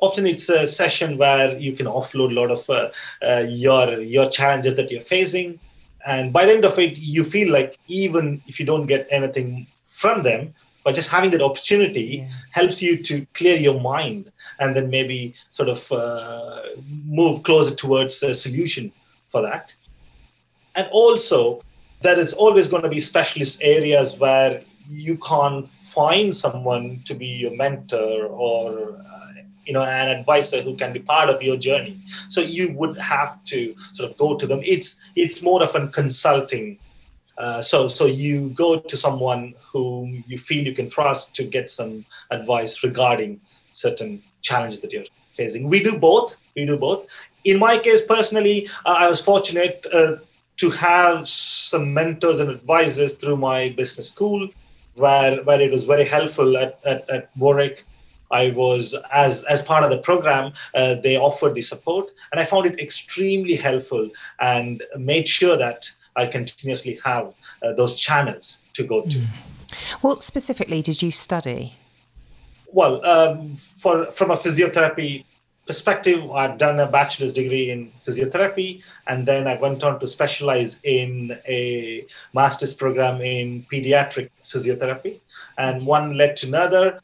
[0.00, 2.90] Often it's a session where you can offload a lot of uh,
[3.26, 5.58] uh, your your challenges that you're facing,
[6.04, 9.66] and by the end of it, you feel like even if you don't get anything
[9.84, 10.52] from them,
[10.84, 12.28] but just having that opportunity yeah.
[12.50, 16.60] helps you to clear your mind and then maybe sort of uh,
[17.06, 18.92] move closer towards a solution
[19.28, 19.74] for that.
[20.76, 21.62] And also
[22.02, 27.26] there is always going to be specialist areas where you can't find someone to be
[27.26, 29.32] your mentor or uh,
[29.64, 31.98] you know an advisor who can be part of your journey.
[32.28, 34.60] So you would have to sort of go to them.
[34.62, 36.78] It's it's more of a consulting
[37.38, 41.68] uh, so, so you go to someone whom you feel you can trust to get
[41.68, 43.40] some advice regarding
[43.72, 45.68] certain challenges that you're facing.
[45.68, 46.36] We do both.
[46.54, 47.06] We do both.
[47.44, 50.16] In my case, personally, uh, I was fortunate uh,
[50.56, 54.48] to have some mentors and advisors through my business school,
[54.94, 57.84] where where it was very helpful at at, at Warwick.
[58.30, 62.44] I was as as part of the program, uh, they offered the support, and I
[62.44, 64.08] found it extremely helpful,
[64.38, 69.18] and made sure that I continuously have uh, those channels to go to.
[69.18, 69.26] Mm.
[70.00, 71.74] What specifically did you study?
[72.72, 75.24] Well, um, for from a physiotherapy
[75.66, 80.78] perspective, I've done a bachelor's degree in physiotherapy, and then I went on to specialize
[80.82, 85.20] in a master's program in pediatric physiotherapy.
[85.56, 87.00] And one led to another.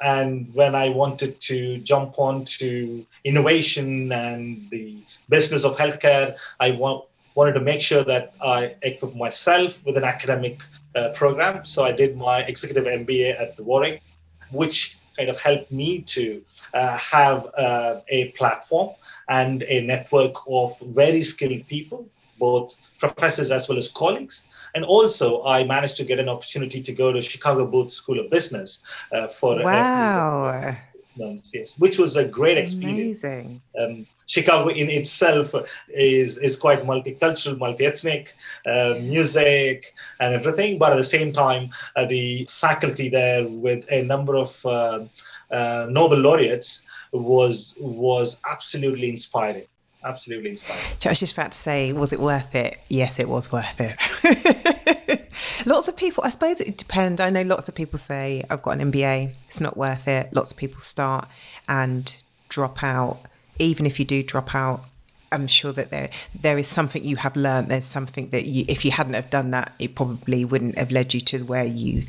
[0.00, 4.98] And when I wanted to jump on to innovation and the
[5.30, 7.04] business of healthcare, I want,
[7.36, 10.62] wanted to make sure that I equip myself with an academic
[10.94, 11.64] uh, program.
[11.64, 14.02] So I did my executive MBA at the Warwick,
[14.50, 16.42] which kind of helped me to
[16.74, 18.90] uh, have uh, a platform
[19.28, 22.08] and a network of very skilled people,
[22.38, 24.46] both professors as well as colleagues.
[24.74, 28.30] And also, I managed to get an opportunity to go to Chicago Booth School of
[28.30, 28.82] Business
[29.12, 30.76] uh, for wow.
[31.16, 33.22] months, yes, which was a great experience.
[33.24, 33.62] Amazing.
[33.78, 35.54] Um, Chicago in itself
[35.88, 38.34] is is quite multicultural, multi-ethnic,
[38.66, 40.78] uh, music and everything.
[40.78, 45.04] But at the same time, uh, the faculty there with a number of uh,
[45.50, 49.66] uh Nobel laureates was was absolutely inspiring.
[50.04, 50.84] Absolutely inspiring.
[51.04, 52.78] I was just about to say, was it worth it?
[52.88, 55.26] Yes, it was worth it.
[55.66, 57.20] lots of people, I suppose it depends.
[57.20, 60.32] I know lots of people say, I've got an MBA, it's not worth it.
[60.32, 61.28] Lots of people start
[61.68, 62.14] and
[62.48, 63.18] drop out
[63.58, 64.84] even if you do drop out,
[65.32, 67.68] I'm sure that there there is something you have learned.
[67.68, 71.14] There's something that you, if you hadn't have done that, it probably wouldn't have led
[71.14, 72.04] you to where you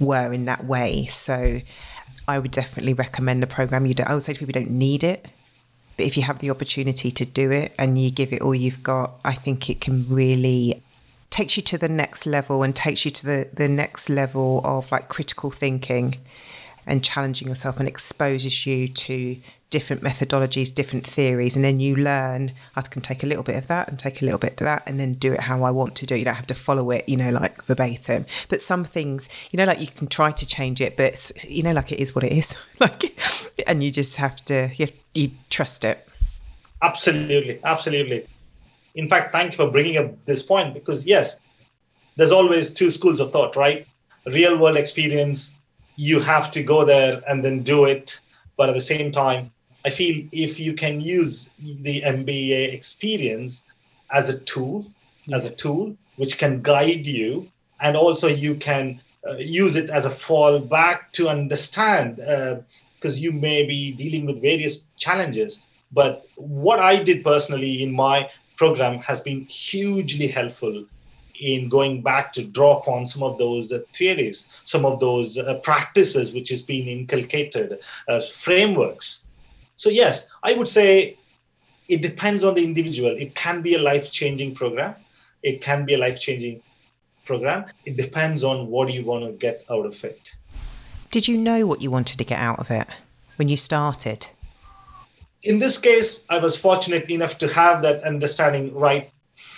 [0.00, 1.06] were in that way.
[1.06, 1.60] So,
[2.26, 3.86] I would definitely recommend the program.
[3.86, 5.26] You do, I would say to people, don't need it,
[5.96, 8.82] but if you have the opportunity to do it and you give it all you've
[8.82, 10.82] got, I think it can really
[11.30, 14.90] takes you to the next level and takes you to the the next level of
[14.92, 16.16] like critical thinking
[16.86, 19.36] and challenging yourself and exposes you to
[19.74, 23.66] different methodologies, different theories, and then you learn I can take a little bit of
[23.66, 25.96] that and take a little bit of that and then do it how I want
[25.96, 26.14] to do.
[26.14, 26.18] It.
[26.18, 28.26] You don't have to follow it, you know, like verbatim.
[28.48, 31.72] But some things, you know, like you can try to change it, but you know,
[31.72, 32.54] like it is what it is.
[32.80, 33.18] like,
[33.66, 36.06] and you just have to you, you trust it.
[36.82, 38.26] Absolutely, absolutely.
[38.94, 41.40] In fact, thank you for bringing up this point because yes,
[42.16, 43.86] there's always two schools of thought, right?
[44.26, 45.53] Real world experience,
[45.96, 48.20] you have to go there and then do it.
[48.56, 49.50] But at the same time,
[49.84, 53.68] I feel if you can use the MBA experience
[54.10, 54.86] as a tool,
[55.32, 60.06] as a tool which can guide you, and also you can uh, use it as
[60.06, 65.62] a fallback to understand, because uh, you may be dealing with various challenges.
[65.92, 70.86] But what I did personally in my program has been hugely helpful
[71.40, 75.54] in going back to draw upon some of those uh, theories, some of those uh,
[75.62, 79.24] practices which has been inculcated, uh, frameworks
[79.76, 81.16] so, yes, I would say
[81.88, 83.10] it depends on the individual.
[83.10, 84.94] It can be a life changing program,
[85.42, 86.62] it can be a life changing
[87.24, 87.66] program.
[87.84, 90.34] It depends on what you want to get out of it.
[91.10, 92.86] Did you know what you wanted to get out of it
[93.36, 94.26] when you started?
[95.42, 99.10] In this case, I was fortunate enough to have that understanding right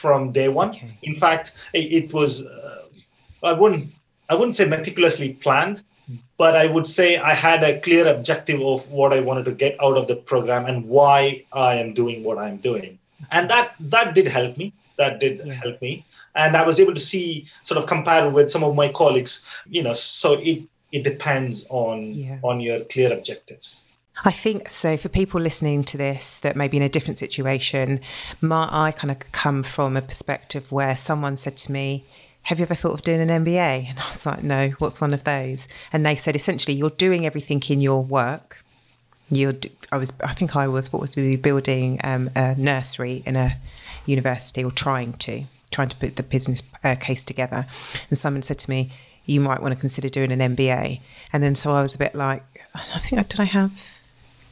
[0.07, 0.71] from day one.
[0.71, 0.93] Okay.
[1.03, 2.83] In fact, it was uh,
[3.43, 3.85] I wouldn't
[4.31, 5.79] I wouldn't say meticulously planned,
[6.43, 9.77] but I would say I had a clear objective of what I wanted to get
[9.87, 12.99] out of the program and why I am doing what I'm doing.
[13.33, 14.73] And that that did help me.
[14.97, 15.55] That did yeah.
[15.65, 15.93] help me.
[16.35, 19.35] And I was able to see sort of compare with some of my colleagues,
[19.77, 22.39] you know, so it it depends on yeah.
[22.43, 23.85] on your clear objectives.
[24.25, 24.97] I think so.
[24.97, 28.01] For people listening to this that may be in a different situation,
[28.41, 32.05] my, I kind of come from a perspective where someone said to me,
[32.43, 33.91] have you ever thought of doing an MBA?
[33.91, 35.67] And I was like, no, what's one of those?
[35.93, 38.63] And they said, essentially, you're doing everything in your work.
[39.29, 39.55] You're,
[39.91, 43.51] I was, I think I was, what was we building um, a nursery in a
[44.07, 45.43] university or trying to,
[45.73, 47.67] trying to put the business uh, case together.
[48.09, 48.93] And someone said to me,
[49.25, 51.01] you might want to consider doing an MBA.
[51.33, 52.45] And then so I was a bit like,
[52.75, 53.96] I think, did I have,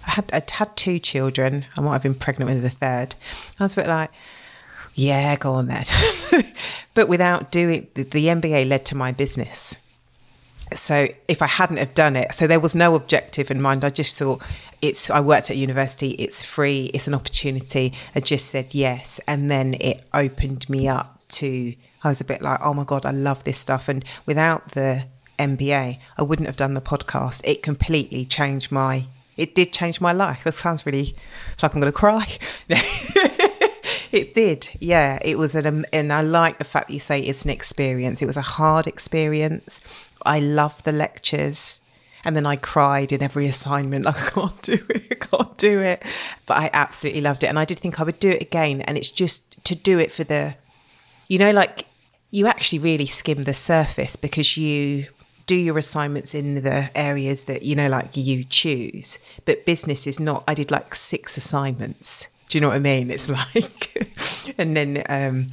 [0.06, 1.66] I had, I'd had two children.
[1.76, 3.14] I might have been pregnant with the third.
[3.58, 4.10] I was a bit like,
[4.94, 5.84] yeah, go on then.
[6.94, 9.76] but without doing the, the MBA led to my business.
[10.72, 13.84] So if I hadn't have done it, so there was no objective in mind.
[13.84, 14.42] I just thought
[14.80, 15.10] it's.
[15.10, 16.10] I worked at university.
[16.10, 16.90] It's free.
[16.94, 17.92] It's an opportunity.
[18.14, 21.74] I just said yes, and then it opened me up to.
[22.02, 23.88] I was a bit like, oh my god, I love this stuff.
[23.88, 25.06] And without the
[25.38, 27.40] MBA, I wouldn't have done the podcast.
[27.44, 29.06] It completely changed my.
[29.36, 30.44] It did change my life.
[30.44, 31.14] That sounds really
[31.62, 32.26] like I'm going to cry.
[34.14, 35.18] It did, yeah.
[35.22, 38.22] It was an, and I like the fact that you say it's an experience.
[38.22, 39.80] It was a hard experience.
[40.24, 41.80] I love the lectures,
[42.24, 45.80] And then I cried in every assignment, like, I can't do it, I can't do
[45.80, 46.00] it.
[46.46, 47.48] But I absolutely loved it.
[47.48, 48.82] And I did think I would do it again.
[48.82, 50.54] And it's just to do it for the,
[51.26, 51.86] you know, like
[52.30, 55.06] you actually really skim the surface because you
[55.46, 59.18] do your assignments in the areas that, you know, like you choose.
[59.44, 62.28] But business is not, I did like six assignments.
[62.48, 63.10] Do you know what I mean?
[63.10, 65.48] It's like, and then, um,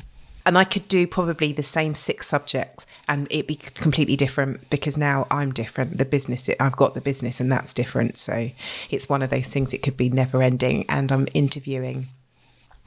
[0.46, 4.98] and I could do probably the same six subjects and it'd be completely different because
[4.98, 5.98] now I'm different.
[5.98, 8.18] The business, I've got the business and that's different.
[8.18, 8.50] So
[8.90, 10.86] it's one of those things, it could be never ending.
[10.90, 12.08] And I'm interviewing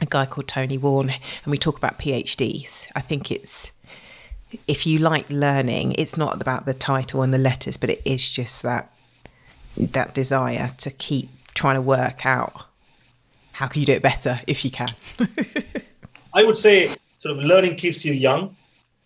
[0.00, 2.90] a guy called Tony Warren and we talk about PhDs.
[2.96, 3.72] I think it's,
[4.66, 8.30] if you like learning, it's not about the title and the letters, but it is
[8.30, 8.90] just that
[9.76, 12.66] that desire to keep trying to work out
[13.54, 14.88] how can you do it better if you can.
[16.34, 16.88] I would say
[17.18, 18.56] sort of learning keeps you young.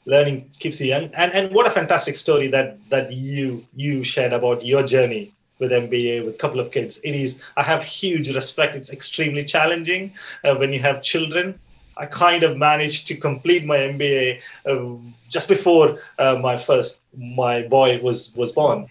[0.07, 4.33] Learning keeps you young, and and what a fantastic story that that you you shared
[4.33, 6.99] about your journey with MBA with a couple of kids.
[7.05, 8.75] It is I have huge respect.
[8.75, 11.61] It's extremely challenging uh, when you have children.
[11.99, 14.97] I kind of managed to complete my MBA uh,
[15.29, 18.87] just before uh, my first my boy was was born.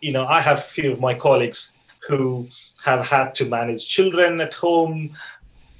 [0.00, 1.72] You know, I have few of my colleagues
[2.08, 2.48] who
[2.84, 5.10] have had to manage children at home,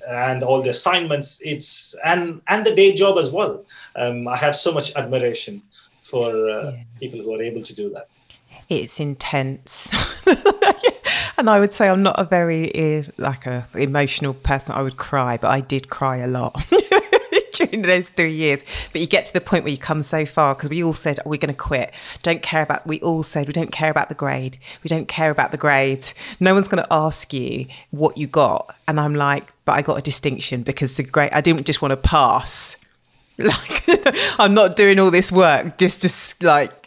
[0.07, 3.65] and all the assignments it's and and the day job as well
[3.97, 5.63] um, i have so much admiration
[6.01, 6.83] for uh, yeah.
[7.01, 8.09] people who are able to do that
[8.69, 9.91] it's intense
[11.39, 14.97] and i would say i'm not a very eh, like a emotional person i would
[14.97, 16.65] cry but i did cry a lot
[17.55, 18.65] during those three years.
[18.93, 21.19] But you get to the point where you come so far because we all said,
[21.21, 21.95] oh, we're going to quit.
[22.23, 24.59] Don't care about, we all said, we don't care about the grade.
[24.83, 26.07] We don't care about the grade.
[26.41, 28.75] No one's going to ask you what you got.
[28.87, 31.93] And I'm like, but I got a distinction because the grade, I didn't just want
[31.93, 32.77] to pass.
[33.37, 33.83] Like,
[34.39, 36.84] I'm not doing all this work just to, like,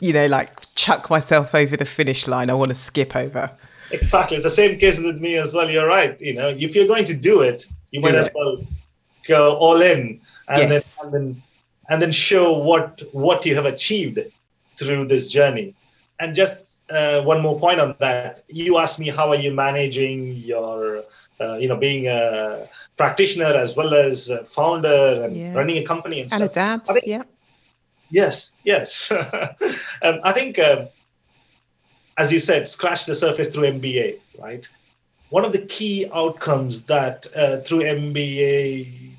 [0.00, 2.50] you know, like chuck myself over the finish line.
[2.50, 3.50] I want to skip over.
[3.90, 4.36] Exactly.
[4.36, 5.70] It's the same case with me as well.
[5.70, 6.20] You're right.
[6.20, 8.64] You know, if you're going to do it, you might as well
[9.26, 10.98] go all in and yes.
[10.98, 11.42] then and then
[11.90, 14.18] and then show what what you have achieved
[14.78, 15.74] through this journey
[16.20, 20.36] and just uh, one more point on that you asked me how are you managing
[20.36, 21.02] your
[21.40, 25.54] uh, you know being a practitioner as well as a founder and yeah.
[25.54, 26.50] running a company and, and stuff.
[26.50, 27.22] a dad think, yeah
[28.10, 28.52] yes.
[28.64, 29.12] Yes.
[30.02, 30.88] Um, i think um,
[32.18, 34.68] as you said scratch the surface through mba right?
[35.30, 39.10] One of the key outcomes that uh, through mba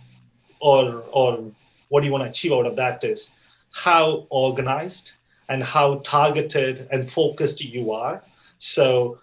[0.60, 1.52] or or
[1.90, 3.32] what do you want to achieve out of that is
[3.72, 5.14] how organized
[5.50, 8.24] and how targeted and focused you are.
[8.58, 9.20] So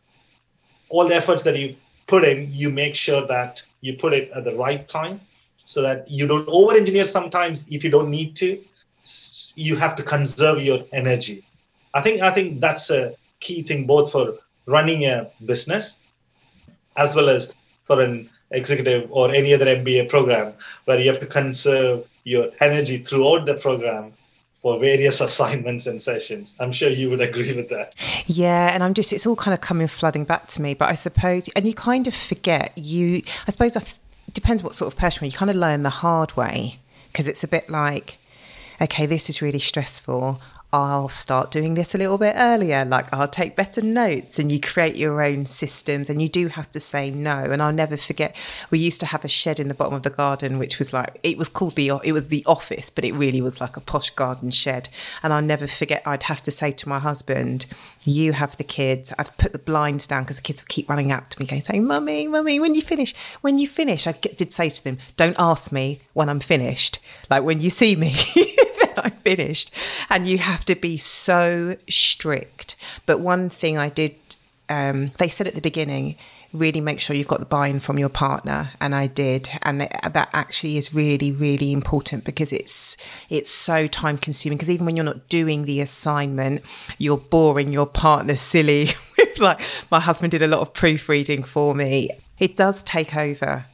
[0.89, 4.45] all the efforts that you put in you make sure that you put it at
[4.45, 5.21] the right time
[5.65, 8.63] so that you don't over engineer sometimes if you don't need to
[9.57, 11.45] you have to conserve your energy
[11.95, 16.01] i think i think that's a key thing both for running a business
[16.97, 20.53] as well as for an executive or any other MBA program
[20.85, 24.13] where you have to conserve your energy throughout the program
[24.57, 26.55] for various assignments and sessions.
[26.61, 27.95] I'm sure you would agree with that.
[28.27, 30.75] Yeah, and I'm just, it's all kind of coming flooding back to me.
[30.75, 33.99] But I suppose, and you kind of forget, you, I suppose it
[34.33, 36.79] depends what sort of person you kind of learn the hard way
[37.09, 38.19] because it's a bit like,
[38.81, 40.41] okay, this is really stressful.
[40.75, 42.87] I'll start doing this a little bit earlier.
[42.87, 46.71] Like I'll take better notes and you create your own systems and you do have
[46.71, 47.37] to say no.
[47.37, 48.35] And I'll never forget,
[48.71, 51.21] we used to have a shed in the bottom of the garden, which was like,
[51.23, 54.09] it was called the, it was the office, but it really was like a posh
[54.11, 54.89] garden shed.
[55.23, 57.67] And I'll never forget, I'd have to say to my husband,
[58.05, 59.13] you have the kids.
[59.19, 61.61] I'd put the blinds down because the kids would keep running up to me going,
[61.61, 65.37] saying, mummy, mummy, when you finish, when you finish, I did say to them, don't
[65.39, 66.99] ask me when I'm finished.
[67.29, 68.15] Like when you see me.
[69.05, 69.73] I finished.
[70.11, 72.77] And you have to be so strict.
[73.07, 74.15] But one thing I did,
[74.69, 76.17] um, they said at the beginning,
[76.53, 78.71] really make sure you've got the buy-in from your partner.
[78.81, 79.49] And I did.
[79.63, 82.97] And that actually is really really important because it's
[83.31, 86.61] it's so time consuming because even when you're not doing the assignment
[86.99, 88.89] you're boring your partner silly
[89.39, 92.11] like my husband did a lot of proofreading for me.
[92.39, 93.67] It does take over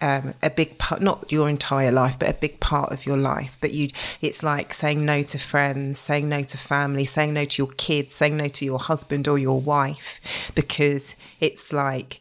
[0.00, 3.56] um, a big part, not your entire life, but a big part of your life.
[3.60, 3.88] But you,
[4.20, 8.14] it's like saying no to friends, saying no to family, saying no to your kids,
[8.14, 10.20] saying no to your husband or your wife,
[10.54, 12.20] because it's like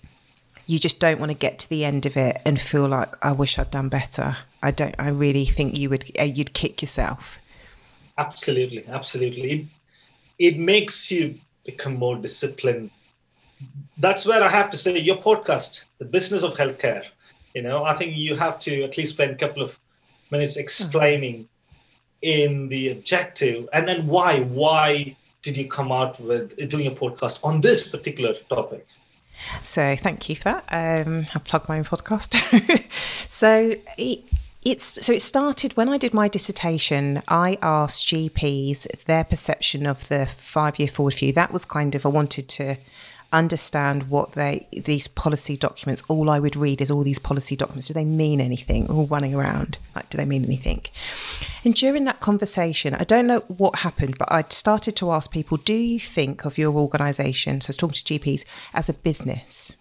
[0.67, 3.31] you just don't want to get to the end of it and feel like I
[3.31, 4.37] wish I'd done better.
[4.63, 4.95] I don't.
[4.97, 6.09] I really think you would.
[6.19, 7.39] Uh, you'd kick yourself.
[8.17, 9.51] Absolutely, absolutely.
[9.51, 9.65] It,
[10.39, 12.89] it makes you become more disciplined.
[13.97, 17.05] That's where I have to say your podcast, the business of healthcare
[17.55, 19.79] you know, I think you have to at least spend a couple of
[20.29, 21.47] minutes explaining
[22.21, 27.39] in the objective and then why why did you come out with doing a podcast
[27.43, 28.87] on this particular topic?
[29.63, 30.65] So thank you for that.
[30.71, 32.33] Um, I'll plug my own podcast.
[33.29, 34.19] so it,
[34.65, 37.21] it's so it started when I did my dissertation.
[37.27, 41.31] I asked GPs their perception of the five-year forward view.
[41.31, 42.77] That was kind of I wanted to
[43.37, 47.87] understand what they these policy documents all i would read is all these policy documents.
[47.87, 48.89] Do they mean anything?
[48.89, 49.77] All running around.
[49.95, 50.81] Like do they mean anything?
[51.63, 55.57] And during that conversation i don't know what happened but i started to ask people
[55.57, 59.75] do you think of your organization so i was talking to gps as a business?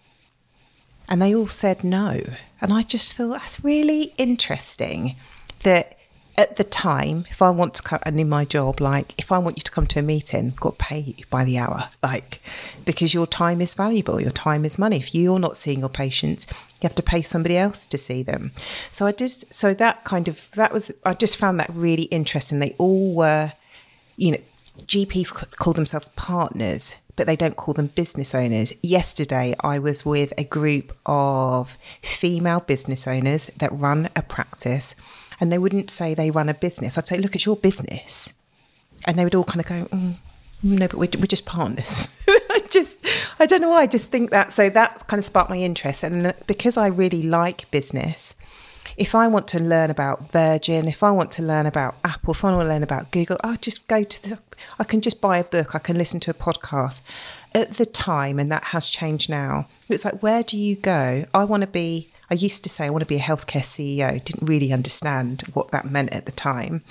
[1.07, 2.21] And they all said no.
[2.61, 5.15] And i just feel that's really interesting
[5.63, 5.94] that
[6.37, 9.37] at the time, if I want to come and in my job, like if I
[9.37, 11.89] want you to come to a meeting, I've got to pay you by the hour,
[12.03, 12.41] like
[12.85, 14.97] because your time is valuable, your time is money.
[14.97, 18.51] If you're not seeing your patients, you have to pay somebody else to see them.
[18.91, 22.59] So I just so that kind of that was I just found that really interesting.
[22.59, 23.53] They all were,
[24.17, 24.41] you know,
[24.81, 28.73] GPs call themselves partners, but they don't call them business owners.
[28.83, 34.95] Yesterday, I was with a group of female business owners that run a practice
[35.39, 36.97] and they wouldn't say they run a business.
[36.97, 38.33] I'd say, look, it's your business.
[39.07, 40.15] And they would all kind of go, mm,
[40.63, 42.23] no, but we're, we're just partners.
[42.27, 43.05] I just,
[43.39, 43.81] I don't know why.
[43.81, 44.51] I just think that.
[44.51, 46.03] So that kind of sparked my interest.
[46.03, 48.35] And because I really like business,
[48.97, 52.43] if I want to learn about Virgin, if I want to learn about Apple, if
[52.43, 54.39] I want to learn about Google, I just go to the,
[54.79, 57.03] I can just buy a book, I can listen to a podcast.
[57.53, 61.25] At the time, and that has changed now, it's like, where do you go?
[61.33, 64.23] I want to be I used to say I want to be a healthcare CEO,
[64.23, 66.81] didn't really understand what that meant at the time.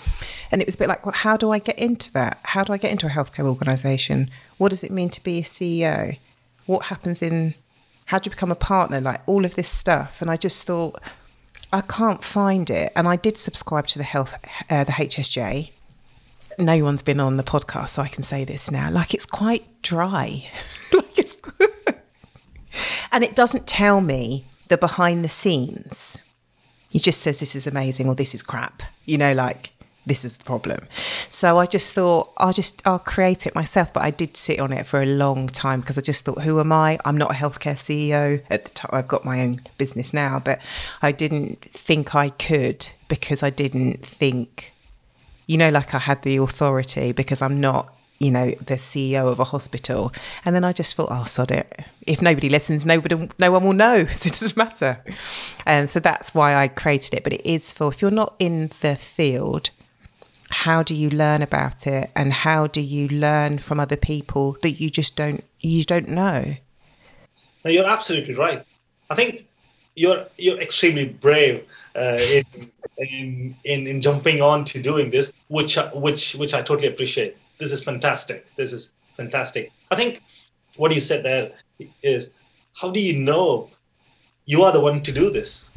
[0.52, 2.38] And it was a bit like, well, how do I get into that?
[2.44, 4.30] How do I get into a healthcare organization?
[4.58, 6.18] What does it mean to be a CEO?
[6.66, 7.54] What happens in,
[8.06, 9.00] how do you become a partner?
[9.00, 10.22] Like all of this stuff.
[10.22, 11.00] And I just thought,
[11.72, 12.92] I can't find it.
[12.94, 14.34] And I did subscribe to the health,
[14.70, 15.70] uh, the HSJ.
[16.60, 18.88] No one's been on the podcast, so I can say this now.
[18.92, 20.44] Like it's quite dry.
[20.92, 21.34] like it's,
[23.12, 24.44] and it doesn't tell me
[24.74, 26.18] the behind the scenes.
[26.90, 28.82] He just says this is amazing or this is crap.
[29.04, 29.72] You know, like
[30.04, 30.80] this is the problem.
[31.30, 33.92] So I just thought I'll just I'll create it myself.
[33.92, 36.58] But I did sit on it for a long time because I just thought, who
[36.58, 36.98] am I?
[37.04, 38.90] I'm not a healthcare CEO at the time.
[38.92, 40.58] I've got my own business now, but
[41.02, 44.72] I didn't think I could because I didn't think,
[45.46, 49.40] you know, like I had the authority because I'm not you know, the CEO of
[49.40, 50.12] a hospital.
[50.44, 51.84] And then I just thought, oh, sod it.
[52.06, 54.04] If nobody listens, nobody, no one will know.
[54.14, 55.02] So it doesn't matter.
[55.66, 57.24] And so that's why I created it.
[57.24, 59.70] But it is for, if you're not in the field,
[60.50, 62.10] how do you learn about it?
[62.14, 66.54] And how do you learn from other people that you just don't, you don't know?
[67.64, 68.64] No, you're absolutely right.
[69.10, 69.46] I think
[69.96, 75.76] you're, you're extremely brave uh, in, in, in, in jumping on to doing this, which,
[75.92, 78.54] which, which I totally appreciate this is fantastic.
[78.56, 79.72] This is fantastic.
[79.90, 80.22] I think
[80.76, 81.52] what you said there
[82.02, 82.32] is
[82.74, 83.70] how do you know
[84.44, 85.70] you are the one to do this?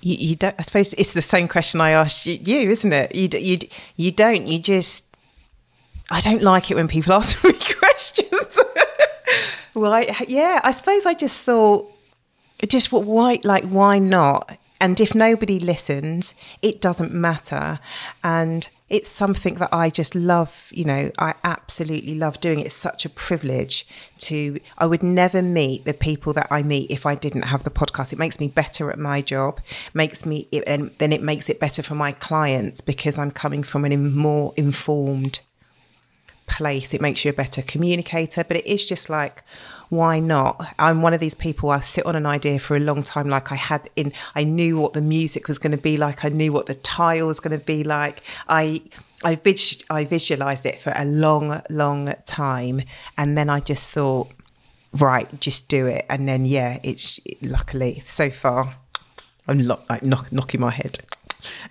[0.00, 0.54] You, you don't.
[0.58, 3.14] I suppose it's the same question I asked you, isn't it?
[3.16, 3.58] You you
[3.96, 4.46] you don't.
[4.46, 5.12] You just.
[6.10, 8.60] I don't like it when people ask me questions.
[9.72, 10.14] Why?
[10.28, 11.92] Yeah, I suppose I just thought,
[12.68, 13.04] just what?
[13.04, 13.40] Why?
[13.42, 14.56] Like, why not?
[14.80, 17.80] And if nobody listens, it doesn't matter.
[18.22, 20.68] And it's something that I just love.
[20.70, 22.60] You know, I absolutely love doing.
[22.60, 23.86] It's such a privilege
[24.18, 24.60] to.
[24.76, 28.12] I would never meet the people that I meet if I didn't have the podcast.
[28.12, 29.60] It makes me better at my job.
[29.94, 33.86] Makes me, and then it makes it better for my clients because I'm coming from
[33.86, 35.40] an more informed
[36.62, 36.94] place.
[36.94, 38.44] It makes you a better communicator.
[38.44, 39.42] But it is just like
[39.92, 40.74] why not?
[40.78, 41.68] I'm one of these people.
[41.68, 43.28] I sit on an idea for a long time.
[43.28, 46.24] Like I had in, I knew what the music was going to be like.
[46.24, 48.22] I knew what the tile was going to be like.
[48.48, 48.80] I,
[49.22, 52.80] I, vis- I visualized it for a long, long time,
[53.18, 54.30] and then I just thought,
[54.98, 56.06] right, just do it.
[56.08, 58.74] And then yeah, it's luckily so far,
[59.46, 61.00] I'm lo- like knock, knocking my head.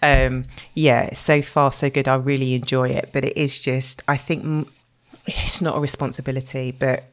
[0.03, 2.07] Um, yeah, so far so good.
[2.07, 4.67] I really enjoy it, but it is just I think
[5.43, 7.05] it's not a responsibility, but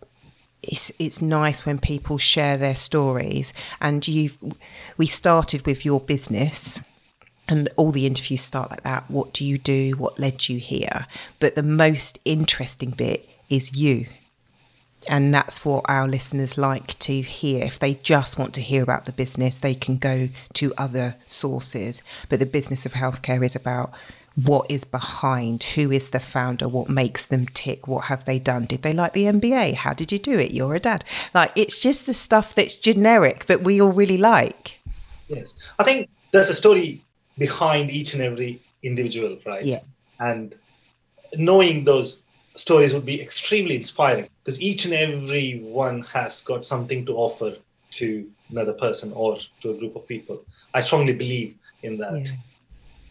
[0.63, 3.53] it's it's nice when people share their stories.
[3.81, 4.31] And you
[4.97, 6.83] we started with your business
[7.49, 9.11] and all the interviews start like that.
[9.11, 9.93] What do you do?
[9.97, 11.07] What led you here?
[11.41, 14.07] But the most interesting bit is you.
[15.09, 17.65] And that's what our listeners like to hear.
[17.65, 22.03] If they just want to hear about the business, they can go to other sources.
[22.29, 23.93] But the business of healthcare is about
[24.45, 28.65] what is behind who is the founder what makes them tick what have they done?
[28.65, 30.53] Did they like the mba how did you do it?
[30.53, 31.05] You're a dad.
[31.35, 34.81] Like it's just the stuff that's generic but we all really like.
[35.29, 35.57] Yes.
[35.79, 37.03] I think there's a story
[37.37, 39.65] behind each and every individual right?
[39.65, 39.81] Yeah.
[40.21, 40.55] And
[41.37, 42.25] knowing those
[42.55, 47.55] stories would be extremely inspiring because each and every one has got something to offer
[47.91, 50.45] to another person or to a group of people.
[50.75, 52.15] I strongly believe in that.
[52.15, 52.33] Yeah.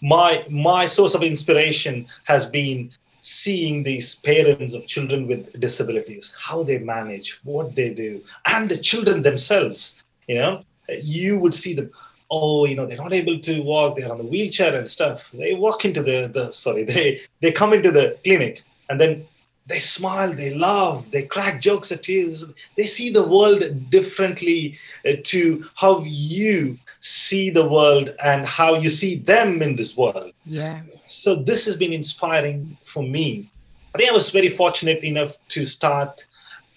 [0.01, 2.91] My my source of inspiration has been
[3.21, 8.77] seeing these parents of children with disabilities, how they manage, what they do, and the
[8.77, 10.03] children themselves.
[10.27, 10.63] You know,
[11.01, 11.91] you would see them.
[12.29, 13.95] Oh, you know, they're not able to walk.
[13.95, 15.31] They're on the wheelchair and stuff.
[15.33, 16.83] They walk into the the sorry.
[16.93, 19.25] They they come into the clinic and then
[19.67, 22.33] they smile, they laugh, they crack jokes at you.
[22.77, 28.89] They see the world differently uh, to how you see the world and how you
[28.89, 30.31] see them in this world.
[30.45, 30.81] Yeah.
[31.03, 33.49] So this has been inspiring for me.
[33.93, 36.25] I think I was very fortunate enough to start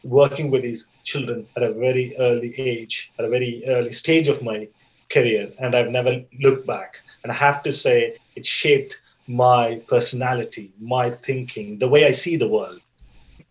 [0.02, 4.42] working with these children at a very early age, at a very early stage of
[4.42, 4.68] my
[5.12, 7.02] career, and I've never looked back.
[7.22, 9.00] And I have to say, it shaped
[9.30, 12.80] my personality, my thinking, the way I see the world.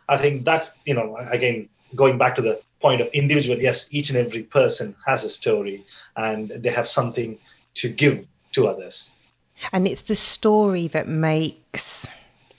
[0.10, 4.10] I think that's, you know, again, going back to the point of individual, yes, each
[4.10, 5.86] and every person has a story
[6.18, 7.38] and they have something
[7.76, 9.14] to give to others.
[9.72, 12.08] And it's the story that makes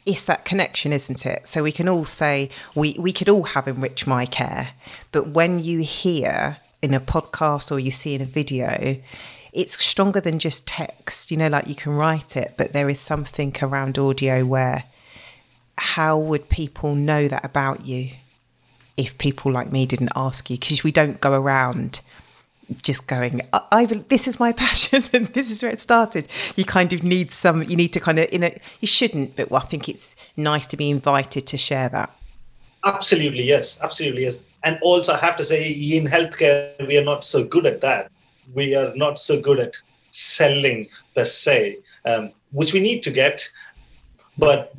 [0.07, 1.47] it's that connection, isn't it?
[1.47, 4.71] So we can all say we, we could all have enrich my care,
[5.13, 8.97] but when you hear in a podcast or you see in a video,
[9.53, 13.01] it's stronger than just text, you know, like you can write it, but there is
[13.01, 14.85] something around audio where
[15.79, 18.11] how would people know that about you
[18.97, 20.59] if people like me didn't ask you?
[20.59, 22.01] Because we don't go around
[22.83, 26.29] just going, I, I, this is my passion and this is where it started.
[26.57, 29.53] You kind of need some, you need to kind of, you know, you shouldn't, but
[29.53, 32.15] I think it's nice to be invited to share that.
[32.85, 33.81] Absolutely, yes.
[33.83, 34.45] Absolutely, yes.
[34.63, 38.11] And also, I have to say, in healthcare, we are not so good at that
[38.55, 39.77] we are not so good at
[40.11, 43.49] selling per se, um, which we need to get.
[44.39, 44.75] But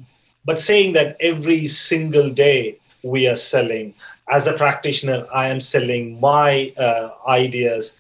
[0.45, 3.93] but saying that every single day we are selling,
[4.29, 7.99] as a practitioner, I am selling my uh, ideas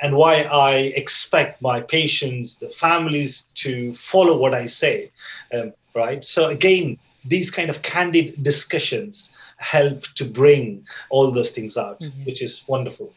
[0.00, 5.10] and why I expect my patients, the families to follow what I say.
[5.52, 6.24] Um, right.
[6.24, 12.24] So again, these kind of candid discussions help to bring all those things out, mm-hmm.
[12.24, 13.12] which is wonderful.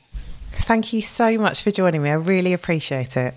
[0.51, 2.09] Thank you so much for joining me.
[2.09, 3.35] I really appreciate it.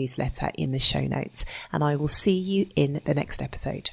[0.00, 1.44] newsletter in the show notes.
[1.72, 3.90] And I will see you in the next episode.